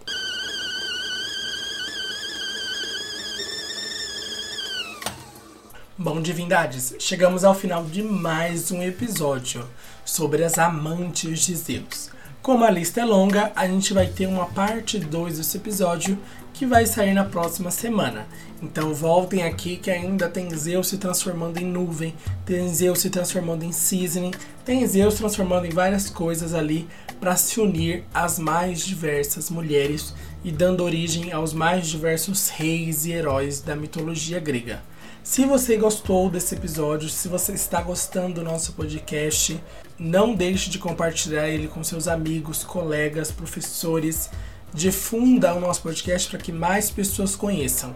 Bom, 5.96 6.24
divindades, 6.24 6.96
chegamos 6.98 7.44
ao 7.44 7.54
final 7.54 7.86
de 7.86 8.02
mais 8.02 8.72
um 8.72 8.82
episódio 8.82 9.64
sobre 10.04 10.44
as 10.44 10.58
amantes 10.58 11.46
de 11.46 11.56
Zeus. 11.56 12.10
Como 12.42 12.66
a 12.66 12.72
lista 12.72 13.02
é 13.02 13.06
longa, 13.06 13.52
a 13.56 13.68
gente 13.68 13.94
vai 13.94 14.08
ter 14.08 14.26
uma 14.26 14.48
parte 14.48 14.98
2 14.98 15.38
desse 15.38 15.56
episódio 15.56 16.18
que 16.52 16.66
vai 16.66 16.88
sair 16.88 17.14
na 17.14 17.24
próxima 17.24 17.70
semana. 17.70 18.26
Então 18.60 18.92
voltem 18.92 19.44
aqui 19.44 19.78
que 19.78 19.92
ainda 19.92 20.28
tem 20.28 20.50
Zeus 20.56 20.88
se 20.88 20.98
transformando 20.98 21.60
em 21.60 21.66
nuvem, 21.66 22.16
tem 22.44 22.74
Zeus 22.74 22.98
se 22.98 23.12
transformando 23.12 23.64
em 23.64 23.72
cisne, 23.72 24.32
tem 24.66 24.88
Zeus 24.88 25.14
transformando 25.14 25.68
em 25.68 25.72
várias 25.72 26.10
coisas 26.10 26.56
ali 26.56 26.88
para 27.20 27.36
se 27.36 27.60
unir 27.60 28.04
às 28.12 28.40
mais 28.40 28.84
diversas 28.84 29.48
mulheres 29.52 30.12
e 30.44 30.52
dando 30.52 30.84
origem 30.84 31.32
aos 31.32 31.54
mais 31.54 31.86
diversos 31.86 32.50
reis 32.50 33.06
e 33.06 33.12
heróis 33.12 33.62
da 33.62 33.76
mitologia 33.76 34.40
grega. 34.40 34.82
Se 35.24 35.46
você 35.46 35.78
gostou 35.78 36.30
desse 36.30 36.54
episódio, 36.54 37.08
se 37.08 37.30
você 37.30 37.54
está 37.54 37.82
gostando 37.82 38.36
do 38.36 38.44
nosso 38.44 38.74
podcast, 38.74 39.58
não 39.98 40.36
deixe 40.36 40.70
de 40.70 40.78
compartilhar 40.78 41.48
ele 41.48 41.70
com 41.70 41.82
seus 41.82 42.10
amigos, 42.10 42.62
colegas, 42.62 43.32
professores. 43.32 44.30
Difunda 44.74 45.54
o 45.54 45.62
nosso 45.62 45.82
podcast 45.82 46.30
para 46.30 46.40
que 46.40 46.52
mais 46.52 46.92
pessoas 46.92 47.38
conheçam. 47.38 47.96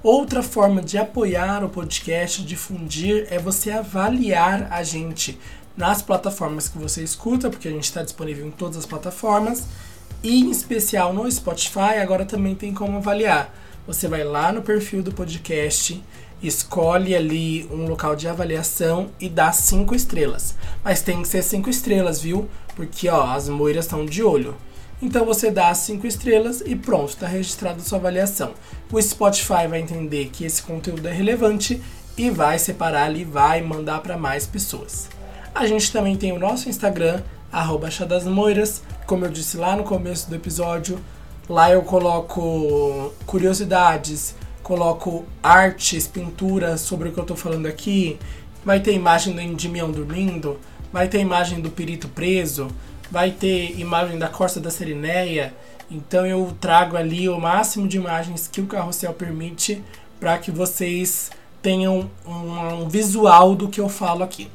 Outra 0.00 0.44
forma 0.44 0.80
de 0.80 0.96
apoiar 0.96 1.64
o 1.64 1.68
podcast, 1.68 2.44
difundir, 2.44 3.26
é 3.30 3.38
você 3.38 3.72
avaliar 3.72 4.72
a 4.72 4.84
gente 4.84 5.40
nas 5.76 6.00
plataformas 6.00 6.68
que 6.68 6.78
você 6.78 7.02
escuta, 7.02 7.50
porque 7.50 7.66
a 7.66 7.72
gente 7.72 7.84
está 7.84 8.04
disponível 8.04 8.46
em 8.46 8.52
todas 8.52 8.76
as 8.76 8.86
plataformas, 8.86 9.66
e 10.22 10.40
em 10.40 10.50
especial 10.50 11.12
no 11.12 11.30
Spotify, 11.30 11.98
agora 12.00 12.24
também 12.24 12.54
tem 12.54 12.72
como 12.72 12.98
avaliar. 12.98 13.52
Você 13.86 14.06
vai 14.06 14.22
lá 14.22 14.52
no 14.52 14.62
perfil 14.62 15.02
do 15.02 15.12
podcast, 15.12 16.00
escolhe 16.42 17.14
ali 17.14 17.68
um 17.70 17.86
local 17.86 18.16
de 18.16 18.28
avaliação 18.28 19.10
e 19.20 19.28
dá 19.28 19.52
cinco 19.52 19.94
estrelas. 19.94 20.54
Mas 20.82 21.02
tem 21.02 21.22
que 21.22 21.28
ser 21.28 21.42
cinco 21.42 21.68
estrelas, 21.68 22.20
viu? 22.20 22.48
Porque 22.74 23.08
ó, 23.08 23.24
as 23.24 23.48
moiras 23.48 23.84
estão 23.84 24.06
de 24.06 24.22
olho. 24.22 24.56
Então 25.02 25.24
você 25.24 25.50
dá 25.50 25.72
5 25.72 26.06
estrelas 26.06 26.62
e 26.64 26.76
pronto, 26.76 27.08
está 27.08 27.26
registrada 27.26 27.80
sua 27.80 27.96
avaliação. 27.96 28.52
O 28.92 29.00
Spotify 29.00 29.66
vai 29.66 29.80
entender 29.80 30.28
que 30.30 30.44
esse 30.44 30.62
conteúdo 30.62 31.08
é 31.08 31.12
relevante 31.12 31.80
e 32.18 32.28
vai 32.28 32.58
separar 32.58 33.04
ali, 33.04 33.24
vai 33.24 33.62
mandar 33.62 34.02
para 34.02 34.18
mais 34.18 34.46
pessoas. 34.46 35.08
A 35.54 35.66
gente 35.66 35.90
também 35.90 36.16
tem 36.16 36.32
o 36.32 36.38
nosso 36.38 36.68
Instagram, 36.68 37.22
arroba 37.50 37.88
Moiras, 38.26 38.82
como 39.06 39.24
eu 39.24 39.30
disse 39.30 39.56
lá 39.56 39.74
no 39.74 39.84
começo 39.84 40.28
do 40.28 40.36
episódio. 40.36 41.00
Lá 41.48 41.70
eu 41.70 41.82
coloco 41.82 43.12
curiosidades, 43.26 44.34
coloco 44.62 45.24
artes, 45.42 46.06
pinturas 46.06 46.80
sobre 46.80 47.08
o 47.08 47.12
que 47.12 47.18
eu 47.18 47.22
estou 47.22 47.36
falando 47.36 47.66
aqui. 47.66 48.18
Vai 48.64 48.80
ter 48.80 48.92
imagem 48.92 49.34
do 49.34 49.40
Endimião 49.40 49.90
dormindo, 49.90 50.58
vai 50.92 51.08
ter 51.08 51.20
imagem 51.20 51.60
do 51.60 51.70
perito 51.70 52.08
preso, 52.08 52.68
vai 53.10 53.30
ter 53.30 53.78
imagem 53.78 54.18
da 54.18 54.28
Costa 54.28 54.60
da 54.60 54.70
Serineia. 54.70 55.54
Então 55.90 56.26
eu 56.26 56.54
trago 56.60 56.96
ali 56.96 57.28
o 57.28 57.40
máximo 57.40 57.88
de 57.88 57.96
imagens 57.96 58.46
que 58.46 58.60
o 58.60 58.66
carrossel 58.66 59.12
permite 59.12 59.82
para 60.18 60.38
que 60.38 60.50
vocês 60.50 61.30
tenham 61.62 62.10
um, 62.26 62.82
um 62.82 62.88
visual 62.88 63.54
do 63.54 63.68
que 63.68 63.80
eu 63.80 63.88
falo 63.88 64.22
aqui. 64.22 64.48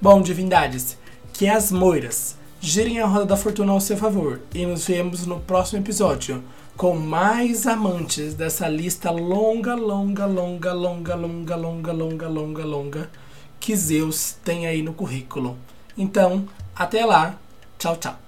Bom, 0.00 0.22
divindades, 0.22 0.96
que 1.32 1.48
as 1.48 1.72
moiras 1.72 2.38
girem 2.60 3.00
a 3.00 3.06
roda 3.06 3.26
da 3.26 3.36
fortuna 3.36 3.72
ao 3.72 3.80
seu 3.80 3.96
favor 3.96 4.40
e 4.54 4.64
nos 4.64 4.86
vemos 4.86 5.26
no 5.26 5.40
próximo 5.40 5.80
episódio 5.80 6.44
com 6.76 6.96
mais 6.96 7.66
amantes 7.66 8.34
dessa 8.34 8.68
lista 8.68 9.10
longa, 9.10 9.74
longa, 9.74 10.26
longa, 10.26 10.72
longa, 10.72 11.16
longa, 11.16 11.56
longa, 11.56 11.92
longa, 11.92 12.28
longa, 12.28 12.64
longa 12.64 13.10
que 13.58 13.74
Zeus 13.76 14.36
tem 14.44 14.66
aí 14.66 14.82
no 14.82 14.94
currículo. 14.94 15.56
Então, 15.96 16.46
até 16.76 17.04
lá. 17.04 17.36
Tchau, 17.78 17.96
tchau. 17.96 18.27